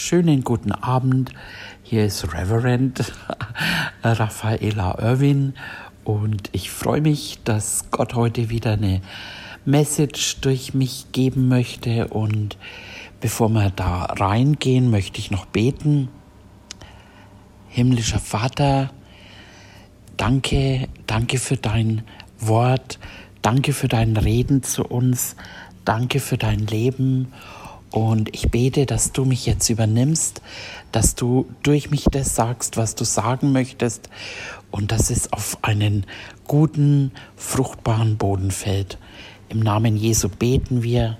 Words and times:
Schönen 0.00 0.44
guten 0.44 0.70
Abend. 0.70 1.32
Hier 1.82 2.06
ist 2.06 2.32
Reverend 2.32 3.12
Raffaela 4.04 4.96
Irwin 5.00 5.54
und 6.04 6.50
ich 6.52 6.70
freue 6.70 7.00
mich, 7.00 7.40
dass 7.42 7.90
Gott 7.90 8.14
heute 8.14 8.48
wieder 8.48 8.74
eine 8.74 9.00
Message 9.64 10.40
durch 10.40 10.72
mich 10.72 11.06
geben 11.10 11.48
möchte. 11.48 12.06
Und 12.06 12.56
bevor 13.20 13.48
wir 13.48 13.70
da 13.70 14.04
reingehen, 14.04 14.88
möchte 14.88 15.18
ich 15.18 15.32
noch 15.32 15.46
beten. 15.46 16.08
Himmlischer 17.68 18.20
Vater, 18.20 18.90
danke, 20.16 20.86
danke 21.08 21.38
für 21.38 21.56
dein 21.56 22.04
Wort, 22.38 23.00
danke 23.42 23.72
für 23.72 23.88
dein 23.88 24.16
Reden 24.16 24.62
zu 24.62 24.84
uns, 24.84 25.34
danke 25.84 26.20
für 26.20 26.38
dein 26.38 26.60
Leben 26.68 27.32
und 27.90 28.34
ich 28.34 28.50
bete, 28.50 28.86
dass 28.86 29.12
du 29.12 29.24
mich 29.24 29.46
jetzt 29.46 29.68
übernimmst, 29.70 30.42
dass 30.92 31.14
du 31.14 31.46
durch 31.62 31.90
mich 31.90 32.04
das 32.04 32.34
sagst, 32.34 32.76
was 32.76 32.94
du 32.94 33.04
sagen 33.04 33.52
möchtest 33.52 34.10
und 34.70 34.92
dass 34.92 35.10
es 35.10 35.32
auf 35.32 35.58
einen 35.62 36.06
guten, 36.46 37.12
fruchtbaren 37.36 38.18
Boden 38.18 38.50
fällt. 38.50 38.98
Im 39.48 39.60
Namen 39.60 39.96
Jesu 39.96 40.28
beten 40.28 40.82
wir, 40.82 41.16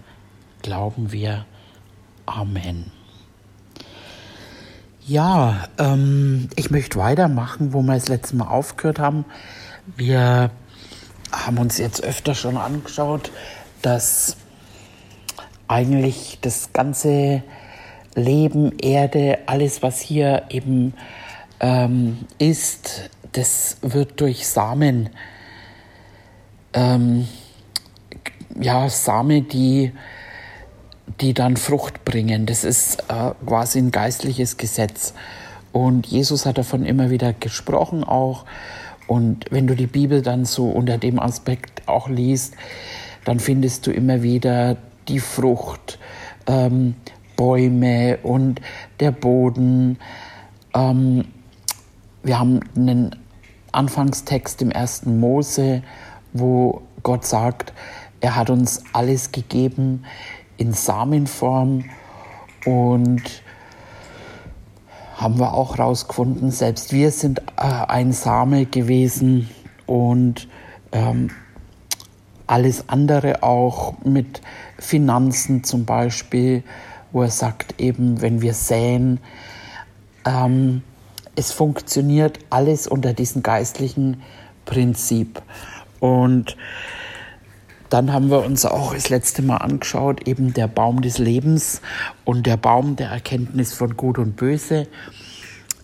glauben 0.62 1.12
wir. 1.12 1.46
Amen. 2.26 2.92
Ja, 5.06 5.68
ähm, 5.78 6.50
ich 6.56 6.70
möchte 6.70 6.98
weitermachen, 6.98 7.72
wo 7.72 7.80
wir 7.80 7.94
das 7.94 8.08
letzte 8.08 8.36
Mal 8.36 8.48
aufgehört 8.48 8.98
haben. 8.98 9.24
Wir 9.96 10.50
haben 11.32 11.56
uns 11.56 11.78
jetzt 11.78 12.04
öfter 12.04 12.34
schon 12.34 12.58
angeschaut, 12.58 13.30
dass 13.80 14.36
eigentlich 15.68 16.38
das 16.40 16.72
ganze 16.72 17.42
Leben, 18.14 18.76
Erde, 18.78 19.38
alles, 19.46 19.82
was 19.82 20.00
hier 20.00 20.44
eben 20.50 20.94
ähm, 21.60 22.18
ist, 22.38 23.10
das 23.32 23.78
wird 23.82 24.20
durch 24.20 24.46
Samen, 24.48 25.10
ähm, 26.72 27.28
ja, 28.60 28.88
Samen, 28.88 29.48
die, 29.48 29.92
die 31.20 31.34
dann 31.34 31.56
Frucht 31.56 32.04
bringen. 32.04 32.46
Das 32.46 32.64
ist 32.64 33.04
äh, 33.08 33.32
quasi 33.46 33.78
ein 33.78 33.90
geistliches 33.90 34.56
Gesetz. 34.56 35.14
Und 35.72 36.06
Jesus 36.06 36.46
hat 36.46 36.58
davon 36.58 36.84
immer 36.84 37.10
wieder 37.10 37.32
gesprochen 37.32 38.02
auch. 38.02 38.46
Und 39.06 39.46
wenn 39.50 39.66
du 39.66 39.76
die 39.76 39.86
Bibel 39.86 40.22
dann 40.22 40.44
so 40.44 40.68
unter 40.68 40.98
dem 40.98 41.18
Aspekt 41.18 41.86
auch 41.86 42.08
liest, 42.08 42.54
dann 43.24 43.40
findest 43.40 43.86
du 43.86 43.92
immer 43.92 44.22
wieder 44.22 44.76
die 45.08 45.20
Frucht, 45.20 45.98
ähm, 46.46 46.94
Bäume 47.36 48.18
und 48.22 48.60
der 49.00 49.10
Boden. 49.10 49.98
Ähm, 50.74 51.24
wir 52.22 52.38
haben 52.38 52.60
einen 52.76 53.16
Anfangstext 53.72 54.60
im 54.62 54.70
ersten 54.70 55.20
Mose, 55.20 55.82
wo 56.32 56.82
Gott 57.02 57.24
sagt, 57.24 57.72
er 58.20 58.36
hat 58.36 58.50
uns 58.50 58.82
alles 58.92 59.32
gegeben 59.32 60.04
in 60.56 60.72
Samenform 60.72 61.84
und 62.66 63.22
haben 65.16 65.38
wir 65.38 65.54
auch 65.54 65.78
herausgefunden, 65.78 66.50
selbst 66.50 66.92
wir 66.92 67.10
sind 67.10 67.40
äh, 67.56 67.62
ein 67.62 68.12
Same 68.12 68.66
gewesen 68.66 69.48
und 69.86 70.48
ähm, 70.92 71.30
alles 72.48 72.88
andere 72.88 73.42
auch 73.42 73.94
mit 74.04 74.40
Finanzen 74.78 75.64
zum 75.64 75.84
Beispiel, 75.84 76.64
wo 77.12 77.22
er 77.22 77.30
sagt 77.30 77.80
eben, 77.80 78.20
wenn 78.20 78.42
wir 78.42 78.54
säen, 78.54 79.20
ähm, 80.24 80.82
es 81.36 81.52
funktioniert 81.52 82.40
alles 82.50 82.86
unter 82.86 83.12
diesem 83.12 83.42
geistlichen 83.42 84.22
Prinzip. 84.64 85.40
Und 86.00 86.56
dann 87.90 88.12
haben 88.12 88.30
wir 88.30 88.44
uns 88.44 88.66
auch 88.66 88.92
das 88.92 89.08
letzte 89.08 89.42
Mal 89.42 89.58
angeschaut, 89.58 90.26
eben 90.26 90.52
der 90.52 90.68
Baum 90.68 91.00
des 91.00 91.18
Lebens 91.18 91.80
und 92.24 92.46
der 92.46 92.56
Baum 92.56 92.96
der 92.96 93.10
Erkenntnis 93.10 93.72
von 93.72 93.96
Gut 93.96 94.18
und 94.18 94.36
Böse. 94.36 94.88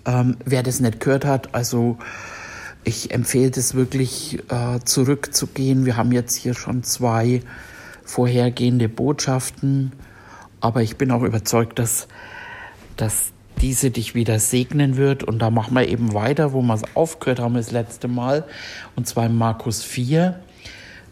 Ähm, 0.04 0.36
wer 0.44 0.62
das 0.62 0.80
nicht 0.80 1.00
gehört 1.00 1.24
hat, 1.24 1.54
also 1.54 1.97
ich 2.84 3.11
empfehle 3.11 3.50
es 3.50 3.75
wirklich 3.75 4.39
äh, 4.50 4.81
zurückzugehen. 4.84 5.87
Wir 5.87 5.97
haben 5.97 6.12
jetzt 6.12 6.37
hier 6.37 6.55
schon 6.55 6.83
zwei 6.83 7.41
vorhergehende 8.05 8.89
Botschaften, 8.89 9.93
aber 10.61 10.83
ich 10.83 10.97
bin 10.97 11.11
auch 11.11 11.22
überzeugt, 11.22 11.78
dass, 11.78 12.09
dass 12.97 13.33
diese 13.61 13.91
dich 13.91 14.15
wieder 14.15 14.39
segnen 14.39 14.97
wird. 14.97 15.25
Und 15.25 15.39
da 15.39 15.50
machen 15.50 15.75
wir 15.75 15.89
eben 15.89 16.12
weiter, 16.12 16.53
wo 16.53 16.61
wir 16.61 16.75
es 16.75 16.83
aufgehört 16.95 17.41
haben 17.41 17.55
das 17.55 17.71
letzte 17.71 18.09
Mal, 18.09 18.45
und 18.97 19.09
zwar 19.09 19.27
in 19.27 19.37
Markus 19.37 19.83
4. 19.83 20.39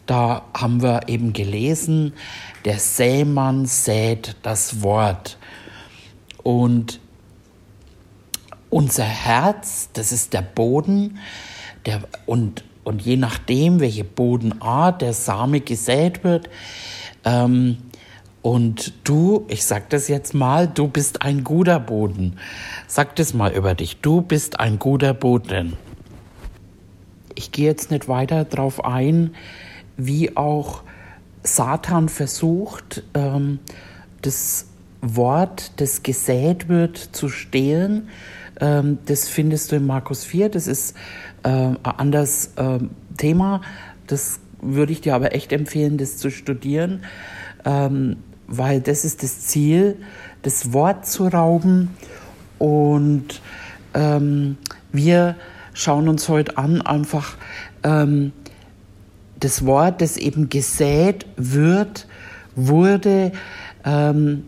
Da 0.05 0.43
haben 0.53 0.81
wir 0.81 1.07
eben 1.07 1.33
gelesen, 1.33 2.13
der 2.65 2.77
Sämann 2.77 3.65
sät 3.65 4.35
das 4.43 4.81
Wort. 4.81 5.37
Und 6.43 6.99
unser 8.69 9.05
Herz, 9.05 9.89
das 9.93 10.11
ist 10.11 10.33
der 10.33 10.41
Boden, 10.41 11.19
der, 11.85 12.01
und, 12.25 12.63
und 12.83 13.01
je 13.01 13.17
nachdem, 13.17 13.79
welche 13.79 14.03
Bodenart 14.03 15.01
der 15.01 15.13
Same 15.13 15.61
gesät 15.61 16.23
wird, 16.23 16.49
ähm, 17.25 17.77
und 18.43 18.93
du, 19.05 19.45
ich 19.47 19.63
sag 19.63 19.89
das 19.89 20.09
jetzt 20.09 20.33
mal, 20.33 20.67
du 20.67 20.89
bist 20.89 21.21
ein 21.21 21.45
guter 21.45 21.79
Boden. 21.79 22.37
Sag 22.87 23.15
das 23.15 23.33
mal 23.33 23.53
über 23.53 23.73
dich. 23.73 24.01
Du 24.01 24.21
bist 24.21 24.59
ein 24.59 24.79
guter 24.79 25.13
Boden. 25.13 25.77
Ich 27.35 27.53
gehe 27.53 27.65
jetzt 27.65 27.89
nicht 27.89 28.09
weiter 28.09 28.43
darauf 28.43 28.83
ein, 28.83 29.33
wie 29.95 30.35
auch 30.35 30.83
Satan 31.43 32.09
versucht, 32.09 33.03
ähm, 33.13 33.59
das 34.21 34.67
Wort, 35.01 35.71
das 35.77 36.03
gesät 36.03 36.67
wird, 36.67 36.97
zu 36.97 37.29
stehlen. 37.29 38.09
Ähm, 38.59 38.99
das 39.05 39.29
findest 39.29 39.71
du 39.71 39.77
in 39.77 39.85
Markus 39.85 40.25
4. 40.25 40.49
Das 40.49 40.67
ist 40.67 40.95
äh, 41.43 41.73
anderes 41.83 42.51
äh, 42.55 42.79
Thema. 43.17 43.61
Das 44.07 44.39
würde 44.61 44.93
ich 44.93 45.01
dir 45.01 45.15
aber 45.15 45.35
echt 45.35 45.51
empfehlen, 45.51 45.97
das 45.97 46.17
zu 46.17 46.31
studieren, 46.31 47.03
ähm, 47.65 48.17
weil 48.47 48.81
das 48.81 49.05
ist 49.05 49.23
das 49.23 49.41
Ziel, 49.41 49.97
das 50.41 50.73
Wort 50.73 51.05
zu 51.05 51.27
rauben. 51.27 51.89
Und 52.59 53.41
ähm, 53.93 54.57
wir 54.91 55.35
schauen 55.73 56.07
uns 56.07 56.29
heute 56.29 56.57
an, 56.57 56.81
einfach 56.81 57.35
ähm, 57.83 58.31
das 59.39 59.65
Wort, 59.65 60.01
das 60.01 60.17
eben 60.17 60.49
gesät 60.49 61.25
wird, 61.35 62.07
wurde, 62.55 63.31
ähm, 63.83 64.45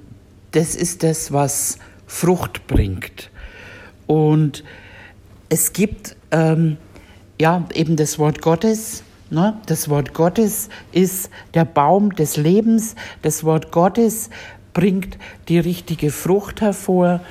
das 0.51 0.75
ist 0.75 1.03
das, 1.03 1.33
was 1.33 1.79
Frucht 2.07 2.67
bringt. 2.67 3.29
Und 4.07 4.63
es 5.49 5.73
gibt 5.73 6.15
ähm, 6.31 6.77
ja 7.39 7.67
eben 7.73 7.95
das 7.95 8.19
Wort 8.19 8.41
Gottes. 8.41 9.03
Ne? 9.29 9.57
Das 9.65 9.89
Wort 9.89 10.13
Gottes 10.13 10.69
ist 10.91 11.29
der 11.53 11.65
Baum 11.65 12.15
des 12.15 12.37
Lebens. 12.37 12.95
Das 13.21 13.43
Wort 13.43 13.71
Gottes 13.71 14.29
bringt 14.73 15.17
die 15.49 15.59
richtige 15.59 16.11
Frucht 16.11 16.61
hervor. 16.61 17.21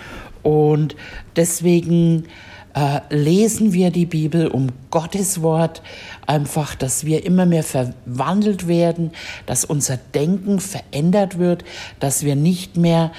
Und 0.43 0.97
deswegen 1.37 2.26
äh, 2.75 3.00
lesen 3.09 3.72
wir 3.72 3.91
die 3.91 4.06
Bibel 4.06 4.48
um 4.48 4.69
Gottes 4.91 5.43
Wort, 5.43 5.81
einfach, 6.26 6.75
dass 6.75 7.04
wir 7.04 7.25
immer 7.25 7.47
mehr 7.47 7.62
verwandelt 7.62 8.66
werden, 8.66 9.12
dass 9.47 9.64
unser 9.64 9.97
Denken 9.97 10.60
verändert 10.60 11.38
wird, 11.38 11.64
dass 12.00 12.25
wir 12.25 12.34
nicht 12.34 12.76
mehr 12.76 13.12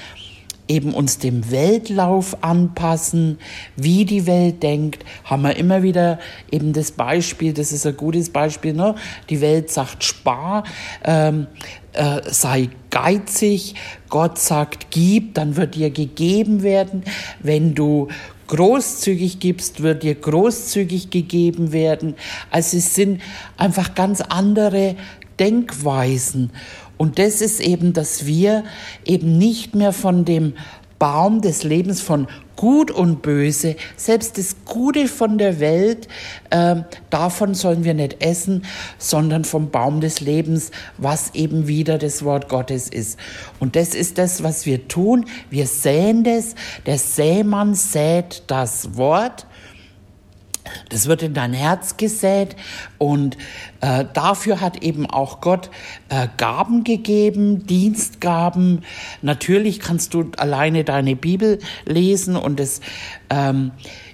eben 0.68 0.94
uns 0.94 1.20
dem 1.20 1.52
Weltlauf 1.52 2.44
anpassen, 2.44 3.38
wie 3.76 4.06
die 4.06 4.26
Welt 4.26 4.64
denkt, 4.64 5.06
haben 5.24 5.44
wir 5.44 5.56
immer 5.56 5.84
wieder 5.84 6.20
eben 6.52 6.74
das 6.74 6.92
Beispiel, 6.92 7.54
das 7.54 7.72
ist 7.72 7.86
ein 7.86 7.98
gutes 7.98 8.30
Beispiel, 8.30 8.74
ne? 8.74 8.96
die 9.30 9.42
Welt 9.42 9.70
sagt 9.70 10.04
spar, 10.04 10.64
ähm, 11.04 11.48
äh, 11.94 12.22
sei 12.26 12.70
geizig, 12.90 13.76
Gott 14.10 14.38
sagt 14.38 14.88
gib, 14.90 15.36
dann 15.36 15.56
wird 15.56 15.76
dir 15.76 15.92
gegeben 15.92 16.64
werden, 16.64 17.04
wenn 17.42 17.76
du 17.76 18.08
großzügig 18.48 19.40
gibst, 19.40 19.82
wird 19.82 20.04
dir 20.04 20.16
großzügig 20.16 21.10
gegeben 21.10 21.72
werden. 21.72 22.16
Also 22.52 22.78
es 22.78 22.96
sind 22.96 23.22
einfach 23.58 23.96
ganz 23.96 24.22
andere 24.22 24.96
Denkweisen. 25.40 26.52
Und 26.98 27.20
das 27.20 27.42
ist 27.42 27.60
eben, 27.60 27.94
dass 27.94 28.26
wir 28.26 28.64
eben 29.06 29.38
nicht 29.38 29.76
mehr 29.76 29.94
von 29.94 30.26
dem 30.26 30.54
Baum 30.98 31.42
des 31.42 31.64
Lebens 31.64 32.02
von 32.02 32.28
Gut 32.56 32.90
und 32.90 33.22
Böse, 33.22 33.76
selbst 33.98 34.38
das 34.38 34.56
Gute 34.64 35.10
von 35.10 35.38
der 35.38 35.60
Welt, 35.60 36.08
äh, 36.52 36.78
davon 37.10 37.54
sollen 37.54 37.84
wir 37.84 37.94
nicht 37.94 38.24
essen, 38.24 38.64
sondern 38.98 39.44
vom 39.44 39.72
Baum 39.72 40.00
des 40.00 40.22
Lebens, 40.22 40.72
was 40.98 41.36
eben 41.36 41.68
wieder 41.68 41.98
das 41.98 42.24
Wort 42.24 42.48
Gottes 42.48 42.88
ist. 42.88 43.20
Und 43.60 43.76
das 43.76 43.94
ist 43.94 44.18
das, 44.18 44.42
was 44.42 44.66
wir 44.66 44.88
tun. 44.88 45.26
Wir 45.50 45.68
säen 45.68 46.24
das. 46.24 46.56
Der 46.86 46.98
Sämann 46.98 47.76
sät 47.76 48.44
das 48.48 48.96
Wort 48.96 49.46
das 50.90 51.08
wird 51.08 51.24
in 51.24 51.34
dein 51.34 51.54
Herz 51.54 51.98
gesät. 51.98 52.56
Und 52.98 53.38
äh, 53.82 54.06
dafür 54.14 54.62
hat 54.62 54.84
eben 54.84 55.10
auch 55.10 55.42
Gott 55.42 55.70
äh, 56.10 56.28
Gaben 56.38 56.84
gegeben, 56.84 57.66
Dienstgaben. 57.66 58.84
Natürlich 59.22 59.80
kannst 59.80 60.14
du 60.14 60.32
alleine 60.38 60.84
deine 60.84 61.16
Bibel 61.16 61.60
lesen 61.86 62.36
und 62.36 62.60
es 62.60 62.82
ähm, 63.30 63.72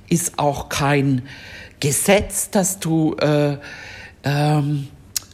ist 0.09 0.39
auch 0.39 0.69
kein 0.69 1.23
Gesetz, 1.79 2.51
dass 2.51 2.79
du 2.79 3.15
äh, 3.15 3.57
ähm, 4.23 4.87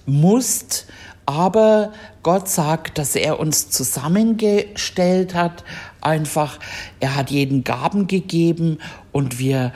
musst, 0.06 0.88
aber 1.26 1.92
Gott 2.24 2.48
sagt, 2.48 2.98
dass 2.98 3.16
er 3.18 3.40
uns 3.40 3.70
zusammengestellt 3.70 5.36
hat, 5.36 5.66
einfach, 6.00 6.58
er 7.02 7.16
hat 7.16 7.32
jeden 7.32 7.66
Gaben 7.66 8.08
gegeben 8.08 8.80
und 9.12 9.38
wir 9.38 9.74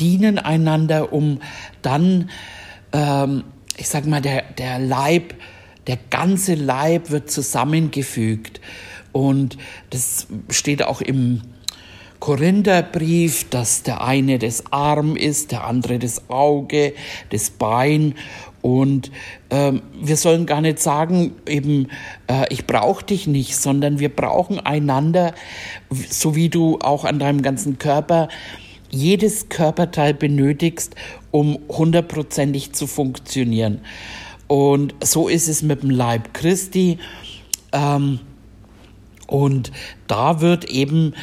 dienen 0.00 0.38
einander, 0.38 1.12
um 1.12 1.40
dann, 1.82 2.30
ähm, 2.92 3.44
ich 3.76 3.88
sag 3.88 4.06
mal, 4.06 4.20
der, 4.20 4.42
der 4.58 4.78
Leib, 4.78 5.34
der 5.86 5.98
ganze 6.10 6.54
Leib 6.54 7.10
wird 7.10 7.30
zusammengefügt. 7.30 8.60
Und 9.12 9.58
das 9.90 10.26
steht 10.50 10.82
auch 10.82 11.00
im 11.00 11.42
Korintherbrief, 12.22 13.50
dass 13.50 13.82
der 13.82 14.04
eine 14.04 14.38
das 14.38 14.72
Arm 14.72 15.16
ist, 15.16 15.50
der 15.50 15.64
andere 15.64 15.98
das 15.98 16.30
Auge, 16.30 16.94
das 17.30 17.50
Bein. 17.50 18.14
Und 18.60 19.10
ähm, 19.50 19.82
wir 20.00 20.16
sollen 20.16 20.46
gar 20.46 20.60
nicht 20.60 20.78
sagen, 20.78 21.32
eben, 21.48 21.88
äh, 22.28 22.46
ich 22.48 22.64
brauche 22.68 23.04
dich 23.04 23.26
nicht, 23.26 23.56
sondern 23.56 23.98
wir 23.98 24.08
brauchen 24.08 24.60
einander, 24.60 25.34
so 25.90 26.36
wie 26.36 26.48
du 26.48 26.78
auch 26.80 27.04
an 27.04 27.18
deinem 27.18 27.42
ganzen 27.42 27.78
Körper 27.78 28.28
jedes 28.92 29.48
Körperteil 29.48 30.14
benötigst, 30.14 30.94
um 31.30 31.58
hundertprozentig 31.68 32.72
zu 32.72 32.86
funktionieren. 32.86 33.80
Und 34.46 34.94
so 35.02 35.28
ist 35.28 35.48
es 35.48 35.62
mit 35.62 35.82
dem 35.82 35.90
Leib 35.90 36.34
Christi. 36.34 36.98
Ähm, 37.72 38.20
und 39.26 39.72
da 40.06 40.40
wird 40.40 40.66
eben 40.66 41.14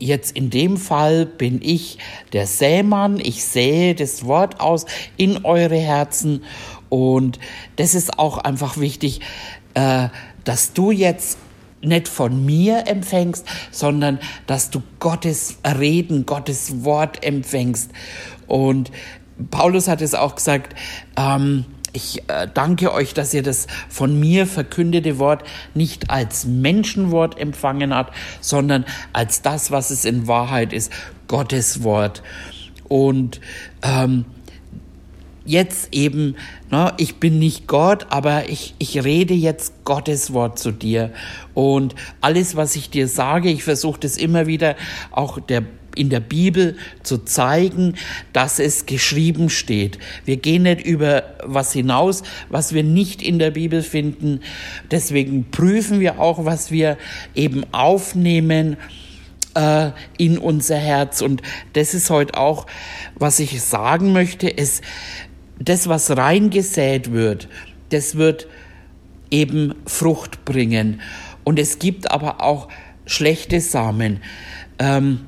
jetzt 0.00 0.36
in 0.36 0.50
dem 0.50 0.76
Fall 0.76 1.26
bin 1.26 1.60
ich 1.62 1.98
der 2.32 2.48
Sämann, 2.48 3.20
ich 3.20 3.44
sähe 3.44 3.94
das 3.94 4.26
Wort 4.26 4.60
aus 4.60 4.84
in 5.16 5.44
eure 5.44 5.76
Herzen 5.76 6.42
und 6.88 7.38
das 7.76 7.94
ist 7.94 8.18
auch 8.18 8.38
einfach 8.38 8.78
wichtig, 8.78 9.20
äh, 9.74 10.08
dass 10.44 10.72
du 10.72 10.90
jetzt 10.90 11.38
nicht 11.82 12.08
von 12.08 12.44
mir 12.44 12.86
empfängst, 12.86 13.46
sondern 13.70 14.18
dass 14.46 14.70
du 14.70 14.82
Gottes 15.00 15.58
Reden, 15.66 16.26
Gottes 16.26 16.84
Wort 16.84 17.24
empfängst. 17.24 17.90
Und 18.46 18.90
Paulus 19.50 19.88
hat 19.88 20.02
es 20.02 20.14
auch 20.14 20.36
gesagt, 20.36 20.74
ähm, 21.16 21.64
ich 21.92 22.22
äh, 22.28 22.48
danke 22.52 22.92
euch, 22.92 23.12
dass 23.12 23.34
ihr 23.34 23.42
das 23.42 23.66
von 23.88 24.18
mir 24.18 24.46
verkündete 24.46 25.18
Wort 25.18 25.44
nicht 25.74 26.10
als 26.10 26.46
Menschenwort 26.46 27.38
empfangen 27.38 27.94
habt, 27.94 28.14
sondern 28.40 28.84
als 29.12 29.42
das, 29.42 29.70
was 29.70 29.90
es 29.90 30.04
in 30.04 30.26
Wahrheit 30.26 30.72
ist, 30.72 30.90
Gottes 31.28 31.82
Wort. 31.82 32.22
Und 32.88 33.40
ähm, 33.82 34.24
jetzt 35.44 35.88
eben, 35.92 36.36
ne, 36.70 36.92
ich 36.98 37.16
bin 37.16 37.38
nicht 37.38 37.66
Gott, 37.66 38.06
aber 38.10 38.48
ich, 38.48 38.74
ich 38.78 39.02
rede 39.02 39.34
jetzt 39.34 39.84
Gottes 39.84 40.32
Wort 40.32 40.58
zu 40.58 40.70
dir. 40.70 41.12
Und 41.54 41.94
alles, 42.20 42.56
was 42.56 42.76
ich 42.76 42.90
dir 42.90 43.08
sage, 43.08 43.50
ich 43.50 43.64
versuche 43.64 44.00
das 44.00 44.16
immer 44.16 44.46
wieder 44.46 44.76
auch 45.10 45.38
der 45.40 45.64
in 45.94 46.10
der 46.10 46.20
Bibel 46.20 46.76
zu 47.02 47.18
zeigen, 47.18 47.96
dass 48.32 48.58
es 48.58 48.86
geschrieben 48.86 49.50
steht. 49.50 49.98
Wir 50.24 50.36
gehen 50.38 50.62
nicht 50.62 50.86
über 50.86 51.24
was 51.42 51.72
hinaus, 51.72 52.22
was 52.48 52.72
wir 52.72 52.82
nicht 52.82 53.22
in 53.22 53.38
der 53.38 53.50
Bibel 53.50 53.82
finden. 53.82 54.40
Deswegen 54.90 55.50
prüfen 55.50 56.00
wir 56.00 56.18
auch, 56.18 56.44
was 56.44 56.70
wir 56.70 56.96
eben 57.34 57.64
aufnehmen 57.72 58.76
äh, 59.54 59.90
in 60.18 60.38
unser 60.38 60.76
Herz. 60.76 61.20
Und 61.20 61.42
das 61.74 61.94
ist 61.94 62.10
heute 62.10 62.38
auch, 62.38 62.66
was 63.14 63.38
ich 63.38 63.62
sagen 63.62 64.12
möchte. 64.12 64.56
Es, 64.56 64.80
das, 65.58 65.88
was 65.88 66.16
reingesät 66.16 67.12
wird, 67.12 67.48
das 67.90 68.16
wird 68.16 68.46
eben 69.30 69.74
Frucht 69.86 70.44
bringen. 70.44 71.00
Und 71.44 71.58
es 71.58 71.78
gibt 71.78 72.10
aber 72.10 72.40
auch 72.40 72.68
schlechte 73.06 73.60
Samen. 73.60 74.20
Ähm, 74.78 75.20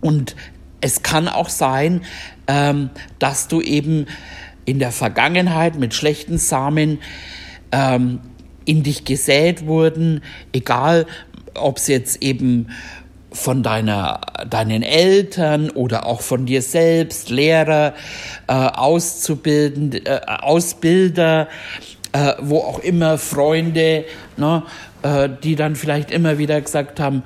und 0.00 0.36
es 0.80 1.02
kann 1.02 1.28
auch 1.28 1.48
sein, 1.48 2.02
ähm, 2.48 2.90
dass 3.18 3.48
du 3.48 3.60
eben 3.60 4.06
in 4.64 4.78
der 4.78 4.92
Vergangenheit 4.92 5.78
mit 5.78 5.94
schlechten 5.94 6.38
Samen 6.38 6.98
ähm, 7.70 8.20
in 8.64 8.82
dich 8.82 9.04
gesät 9.04 9.66
wurden, 9.66 10.22
egal 10.52 11.06
ob 11.54 11.78
es 11.78 11.86
jetzt 11.88 12.22
eben 12.22 12.68
von 13.32 13.62
deiner, 13.62 14.20
deinen 14.48 14.82
Eltern 14.82 15.70
oder 15.70 16.06
auch 16.06 16.20
von 16.20 16.46
dir 16.46 16.62
selbst, 16.62 17.30
Lehrer, 17.30 17.94
äh, 18.46 18.52
Auszubildende, 18.52 20.04
äh, 20.04 20.20
Ausbilder, 20.26 21.48
äh, 22.12 22.34
wo 22.40 22.58
auch 22.58 22.78
immer 22.78 23.18
Freunde, 23.18 24.04
ne, 24.36 24.62
äh, 25.02 25.28
die 25.42 25.56
dann 25.56 25.76
vielleicht 25.76 26.10
immer 26.10 26.38
wieder 26.38 26.60
gesagt 26.60 27.00
haben, 27.00 27.22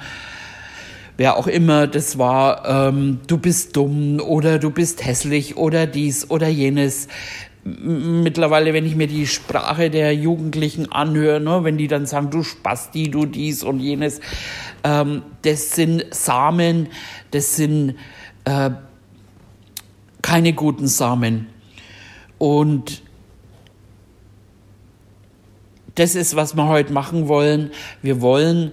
wer 1.16 1.36
auch 1.36 1.46
immer 1.46 1.86
das 1.86 2.18
war, 2.18 2.88
ähm, 2.88 3.20
du 3.26 3.38
bist 3.38 3.76
dumm 3.76 4.20
oder 4.20 4.58
du 4.58 4.70
bist 4.70 5.04
hässlich 5.04 5.56
oder 5.56 5.86
dies 5.86 6.30
oder 6.30 6.48
jenes 6.48 7.08
mittlerweile, 7.66 8.72
wenn 8.74 8.86
ich 8.86 8.94
mir 8.94 9.08
die 9.08 9.26
Sprache 9.26 9.90
der 9.90 10.14
Jugendlichen 10.14 10.92
anhöre, 10.92 11.40
ne, 11.40 11.64
wenn 11.64 11.76
die 11.76 11.88
dann 11.88 12.06
sagen, 12.06 12.30
du 12.30 12.42
Spasti, 12.42 13.10
du 13.10 13.26
dies 13.26 13.64
und 13.64 13.80
jenes, 13.80 14.20
ähm, 14.84 15.22
das 15.42 15.72
sind 15.72 16.04
Samen, 16.10 16.88
das 17.32 17.56
sind 17.56 17.96
äh, 18.44 18.70
keine 20.22 20.52
guten 20.52 20.86
Samen. 20.86 21.48
Und 22.38 23.02
das 25.96 26.14
ist, 26.14 26.36
was 26.36 26.54
wir 26.54 26.68
heute 26.68 26.92
machen 26.92 27.26
wollen. 27.26 27.70
Wir 28.02 28.20
wollen 28.20 28.72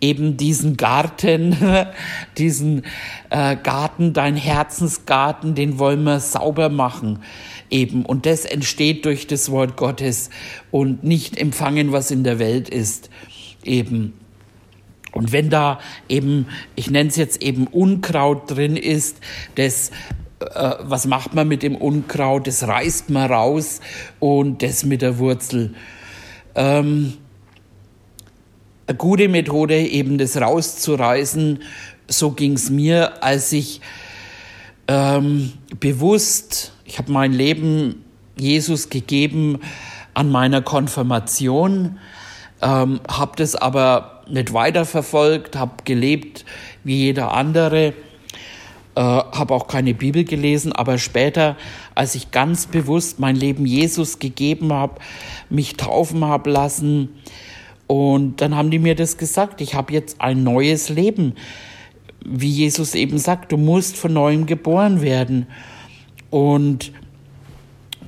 eben 0.00 0.38
diesen 0.38 0.78
Garten, 0.78 1.56
diesen 2.38 2.84
äh, 3.28 3.56
Garten, 3.56 4.14
dein 4.14 4.36
Herzensgarten, 4.36 5.54
den 5.54 5.78
wollen 5.78 6.04
wir 6.04 6.20
sauber 6.20 6.70
machen 6.70 7.18
eben. 7.70 8.04
Und 8.04 8.26
das 8.26 8.44
entsteht 8.44 9.04
durch 9.04 9.26
das 9.26 9.50
Wort 9.50 9.76
Gottes 9.76 10.30
und 10.70 11.04
nicht 11.04 11.38
empfangen, 11.38 11.92
was 11.92 12.10
in 12.10 12.24
der 12.24 12.38
Welt 12.38 12.68
ist 12.68 13.10
eben. 13.64 14.14
Und 15.12 15.32
wenn 15.32 15.50
da 15.50 15.80
eben, 16.08 16.46
ich 16.76 16.90
nenne 16.90 17.10
es 17.10 17.16
jetzt 17.16 17.42
eben 17.42 17.66
Unkraut 17.66 18.50
drin 18.50 18.76
ist, 18.76 19.18
das 19.56 19.90
äh, 20.40 20.74
was 20.80 21.06
macht 21.06 21.34
man 21.34 21.48
mit 21.48 21.62
dem 21.62 21.76
Unkraut? 21.76 22.46
Das 22.46 22.66
reißt 22.66 23.10
man 23.10 23.30
raus 23.30 23.80
und 24.18 24.62
das 24.62 24.84
mit 24.84 25.02
der 25.02 25.18
Wurzel. 25.18 25.74
Ähm, 26.54 27.14
eine 28.86 28.96
gute 28.96 29.28
Methode, 29.28 29.78
eben 29.78 30.18
das 30.18 30.36
rauszureißen, 30.36 31.62
so 32.08 32.32
ging 32.32 32.54
es 32.54 32.70
mir, 32.70 33.22
als 33.22 33.52
ich 33.52 33.80
ähm, 34.88 35.52
bewusst 35.78 36.72
ich 36.90 36.98
habe 36.98 37.12
mein 37.12 37.32
Leben 37.32 38.04
Jesus 38.36 38.88
gegeben 38.88 39.60
an 40.12 40.28
meiner 40.28 40.60
Konfirmation, 40.60 42.00
ähm, 42.60 42.98
habe 43.08 43.36
das 43.36 43.54
aber 43.54 44.24
nicht 44.28 44.52
weiterverfolgt, 44.52 45.54
habe 45.54 45.84
gelebt 45.84 46.44
wie 46.82 46.96
jeder 46.96 47.32
andere, 47.32 47.94
äh, 48.96 49.00
habe 49.00 49.54
auch 49.54 49.68
keine 49.68 49.94
Bibel 49.94 50.24
gelesen, 50.24 50.72
aber 50.72 50.98
später, 50.98 51.56
als 51.94 52.16
ich 52.16 52.32
ganz 52.32 52.66
bewusst 52.66 53.20
mein 53.20 53.36
Leben 53.36 53.66
Jesus 53.66 54.18
gegeben 54.18 54.72
habe, 54.72 55.00
mich 55.48 55.76
taufen 55.76 56.24
habe 56.24 56.50
lassen, 56.50 57.10
und 57.86 58.40
dann 58.40 58.56
haben 58.56 58.70
die 58.70 58.78
mir 58.80 58.96
das 58.96 59.16
gesagt, 59.16 59.60
ich 59.60 59.74
habe 59.74 59.92
jetzt 59.92 60.20
ein 60.20 60.44
neues 60.44 60.90
Leben. 60.90 61.34
Wie 62.24 62.48
Jesus 62.48 62.94
eben 62.94 63.18
sagt, 63.18 63.50
du 63.50 63.56
musst 63.56 63.96
von 63.96 64.12
neuem 64.12 64.46
geboren 64.46 65.02
werden. 65.02 65.48
Und 66.30 66.92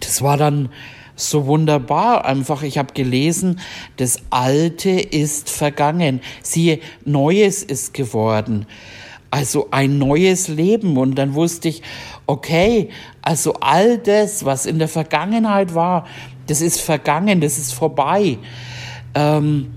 das 0.00 0.22
war 0.22 0.36
dann 0.36 0.70
so 1.16 1.46
wunderbar. 1.46 2.24
Einfach, 2.24 2.62
ich 2.62 2.78
habe 2.78 2.94
gelesen, 2.94 3.60
das 3.96 4.18
Alte 4.30 4.90
ist 4.90 5.50
vergangen. 5.50 6.20
Siehe, 6.42 6.80
Neues 7.04 7.62
ist 7.62 7.94
geworden. 7.94 8.66
Also 9.30 9.68
ein 9.70 9.98
neues 9.98 10.48
Leben. 10.48 10.96
Und 10.96 11.16
dann 11.16 11.34
wusste 11.34 11.68
ich, 11.68 11.82
okay, 12.26 12.90
also 13.22 13.54
all 13.60 13.98
das, 13.98 14.44
was 14.44 14.66
in 14.66 14.78
der 14.78 14.88
Vergangenheit 14.88 15.74
war, 15.74 16.06
das 16.46 16.60
ist 16.60 16.80
vergangen, 16.80 17.40
das 17.40 17.58
ist 17.58 17.72
vorbei. 17.72 18.38
Ähm, 19.14 19.72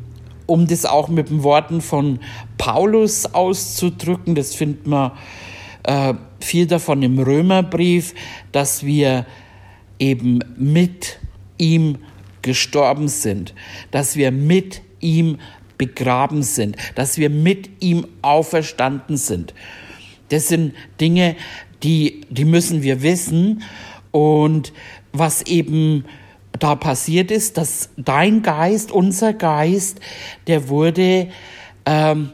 um 0.48 0.68
das 0.68 0.86
auch 0.86 1.08
mit 1.08 1.30
den 1.30 1.44
Worten 1.44 1.82
von 1.82 2.20
Paulus 2.58 3.26
auszudrücken, 3.34 4.36
das 4.36 4.54
findet 4.54 4.86
man 4.88 5.12
äh, 5.86 6.14
viel 6.40 6.68
davon 6.68 7.04
im 7.04 7.20
Römerbrief, 7.20 8.14
dass 8.52 8.86
wir 8.86 9.26
eben 10.00 10.40
mit 10.58 11.20
ihm 11.58 11.98
gestorben 12.42 13.08
sind, 13.08 13.54
dass 13.92 14.16
wir 14.16 14.32
mit 14.32 14.82
ihm 15.00 15.38
begraben 15.78 16.44
sind, 16.44 16.78
dass 16.96 17.18
wir 17.18 17.30
mit 17.30 17.70
ihm 17.82 18.08
auferstanden 18.22 19.18
sind. 19.18 19.54
Das 20.30 20.48
sind 20.48 20.74
Dinge, 21.00 21.36
die, 21.84 22.22
die 22.30 22.46
müssen 22.46 22.84
wir 22.84 23.02
wissen. 23.02 23.64
Und 24.12 24.74
was 25.12 25.42
eben 25.44 26.06
da 26.60 26.76
passiert 26.76 27.32
ist, 27.32 27.58
dass 27.58 27.90
dein 27.98 28.42
Geist, 28.42 28.92
unser 28.92 29.34
Geist, 29.34 30.00
der 30.48 30.70
wurde 30.70 31.30
ähm, 31.86 32.32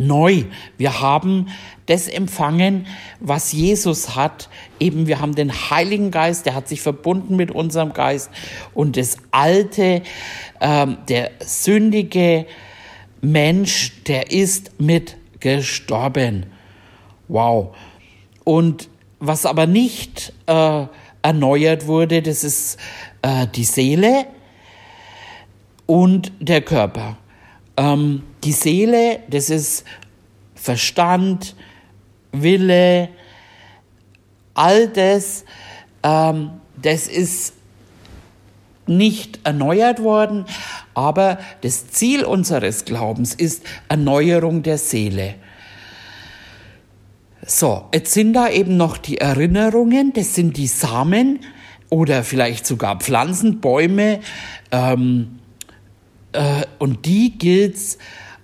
neu. 0.00 0.44
Wir 0.78 1.00
haben 1.00 1.48
das 1.86 2.08
empfangen, 2.08 2.86
was 3.20 3.52
Jesus 3.52 4.16
hat. 4.16 4.48
Eben, 4.80 5.06
wir 5.06 5.20
haben 5.20 5.34
den 5.34 5.52
Heiligen 5.52 6.10
Geist, 6.10 6.46
der 6.46 6.54
hat 6.54 6.68
sich 6.68 6.80
verbunden 6.80 7.36
mit 7.36 7.50
unserem 7.50 7.92
Geist. 7.92 8.30
Und 8.74 8.96
das 8.96 9.18
alte, 9.30 10.02
ähm, 10.60 10.98
der 11.08 11.30
sündige 11.40 12.46
Mensch, 13.20 14.02
der 14.04 14.32
ist 14.32 14.80
mit 14.80 15.16
gestorben. 15.40 16.46
Wow. 17.28 17.76
Und 18.44 18.88
was 19.18 19.44
aber 19.44 19.66
nicht 19.66 20.32
äh, 20.46 20.86
erneuert 21.22 21.86
wurde, 21.86 22.22
das 22.22 22.42
ist 22.42 22.78
äh, 23.22 23.46
die 23.54 23.64
Seele 23.64 24.26
und 25.86 26.32
der 26.40 26.62
Körper. 26.62 27.18
Ähm, 27.76 28.22
die 28.44 28.52
Seele, 28.52 29.20
das 29.28 29.50
ist 29.50 29.84
Verstand, 30.54 31.54
Wille, 32.32 33.08
all 34.54 34.88
das, 34.88 35.44
ähm, 36.02 36.50
das 36.80 37.08
ist 37.08 37.54
nicht 38.86 39.40
erneuert 39.44 40.02
worden, 40.02 40.46
aber 40.94 41.38
das 41.60 41.88
Ziel 41.88 42.24
unseres 42.24 42.84
Glaubens 42.84 43.34
ist 43.34 43.64
Erneuerung 43.88 44.62
der 44.62 44.78
Seele. 44.78 45.36
So, 47.46 47.88
jetzt 47.94 48.12
sind 48.12 48.34
da 48.34 48.48
eben 48.48 48.76
noch 48.76 48.96
die 48.98 49.18
Erinnerungen, 49.18 50.12
das 50.12 50.34
sind 50.34 50.56
die 50.56 50.66
Samen 50.66 51.40
oder 51.88 52.22
vielleicht 52.22 52.66
sogar 52.66 52.98
Pflanzen, 52.98 53.60
Bäume, 53.60 54.20
ähm, 54.72 55.38
äh, 56.32 56.64
und 56.78 57.06
die 57.06 57.38
gilt's 57.38 57.98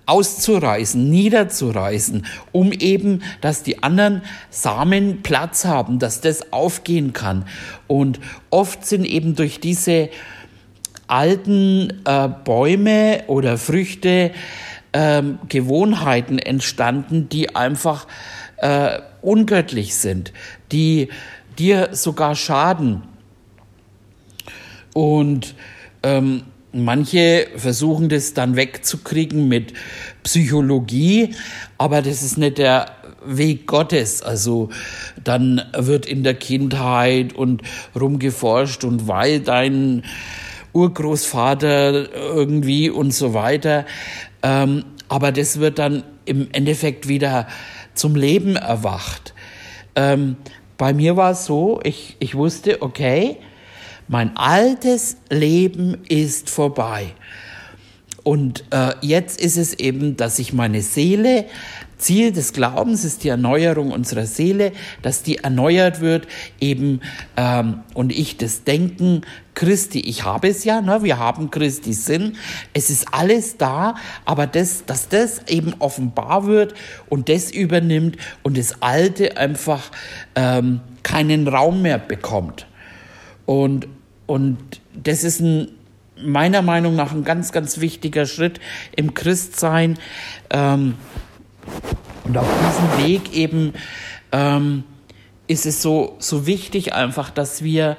auszureißen, 0.07 1.11
niederzureißen, 1.11 2.25
um 2.53 2.73
eben, 2.73 3.23
dass 3.41 3.63
die 3.63 3.83
anderen 3.83 4.23
Samen 4.51 5.23
Platz 5.23 5.65
haben, 5.65 5.99
dass 5.99 6.21
das 6.21 6.53
aufgehen 6.53 7.13
kann. 7.13 7.45
Und 7.89 8.21
oft 8.51 8.87
sind 8.87 9.05
eben 9.05 9.35
durch 9.35 9.61
diese 9.61 10.09
alten 11.09 12.03
äh, 12.05 12.29
Bäume 12.29 13.25
oder 13.27 13.59
Früchte 13.59 14.31
äh, 14.93 15.23
Gewohnheiten 15.49 16.39
entstanden, 16.39 17.29
die 17.29 17.55
einfach 17.55 18.07
äh, 18.59 19.01
ungöttlich 19.23 19.97
sind, 19.97 20.33
die 20.73 21.09
dir 21.59 21.91
sogar 21.93 22.35
schaden. 22.35 23.03
Und 24.95 25.55
ähm, 26.03 26.45
manche 26.85 27.47
versuchen 27.57 28.09
das 28.09 28.35
dann 28.35 28.57
wegzukriegen 28.57 29.49
mit 29.49 29.73
Psychologie, 30.23 31.35
aber 31.79 32.03
das 32.03 32.23
ist 32.23 32.39
nicht 32.39 32.59
der 32.59 32.91
Weg 33.25 33.67
Gottes. 33.67 34.23
Also 34.23 34.71
dann 35.23 35.63
wird 35.77 36.07
in 36.07 36.23
der 36.23 36.35
Kindheit 36.35 37.33
und 37.33 37.63
rumgeforscht 37.99 38.85
und 38.85 39.09
weil 39.09 39.41
dein 39.41 40.05
Urgroßvater 40.73 42.13
irgendwie 42.15 42.91
und 42.91 43.13
so 43.13 43.35
weiter. 43.35 43.87
Ähm, 44.43 44.85
aber 45.09 45.33
das 45.33 45.59
wird 45.59 45.79
dann 45.79 46.03
im 46.25 46.49
Endeffekt 46.53 47.09
wieder 47.09 47.47
zum 47.95 48.15
Leben 48.15 48.57
erwacht. 48.57 49.35
Ähm, 49.95 50.37
bei 50.77 50.93
mir 50.93 51.17
war 51.17 51.31
es 51.31 51.47
so, 51.47 51.81
ich, 51.83 52.17
ich 52.19 52.35
wusste, 52.35 52.83
okay, 52.83 53.39
mein 54.09 54.37
altes 54.37 55.17
Leben 55.31 56.05
ist 56.09 56.51
vorbei. 56.51 57.15
Und 58.23 58.65
äh, 58.71 58.93
jetzt 59.03 59.41
ist 59.41 59.57
es 59.57 59.75
eben, 59.75 60.17
dass 60.17 60.41
ich 60.41 60.53
meine 60.53 60.83
Seele, 60.83 61.45
Ziel 61.97 62.33
des 62.33 62.53
Glaubens 62.53 63.05
ist 63.05 63.23
die 63.23 63.29
Erneuerung 63.29 63.93
unserer 63.93 64.27
Seele, 64.27 64.73
dass 65.01 65.23
die 65.23 65.39
erneuert 65.39 66.01
wird, 66.01 66.27
eben 66.61 67.01
ähm, 67.37 67.85
und 67.95 68.11
ich 68.11 68.37
das 68.37 68.65
Denken 68.65 69.23
Christi, 69.55 70.01
ich 70.01 70.25
habe 70.25 70.49
es 70.49 70.65
ja, 70.65 70.81
ne, 70.81 71.05
wir 71.05 71.19
haben 71.19 71.53
Christi 71.53 71.93
Sinn, 71.93 72.37
es 72.75 72.91
ist 72.91 73.07
alles 73.13 73.59
da, 73.59 73.95
aber 74.25 74.49
das, 74.49 74.85
dass 74.85 75.09
das 75.09 75.43
eben 75.47 75.75
offenbar 75.79 76.47
wird 76.47 76.75
und 77.09 77.29
das 77.29 77.53
übernimmt 77.53 78.17
und 78.43 78.59
das 78.59 78.83
Alte 78.83 79.37
einfach 79.37 79.93
ähm, 80.35 80.81
keinen 81.05 81.47
Raum 81.47 81.81
mehr 81.81 81.99
bekommt. 81.99 82.67
Und, 83.47 83.87
und 84.27 84.59
das 84.95 85.25
ist 85.25 85.41
ein, 85.41 85.69
meiner 86.23 86.63
Meinung 86.63 86.97
nach 86.97 87.13
ein 87.13 87.25
ganz, 87.25 87.53
ganz 87.53 87.81
wichtiger 87.81 88.27
Schritt 88.27 88.61
im 88.95 89.15
Christsein. 89.15 89.99
Ähm, 90.51 90.95
und 92.25 92.37
auf 92.37 92.49
diesem 92.67 93.07
Weg 93.07 93.33
eben 93.35 93.75
ähm, 94.33 94.85
ist 95.47 95.67
es 95.67 95.83
so, 95.83 96.17
so 96.19 96.47
wichtig 96.47 96.93
einfach, 96.93 97.31
dass 97.31 97.63
wir 97.63 97.97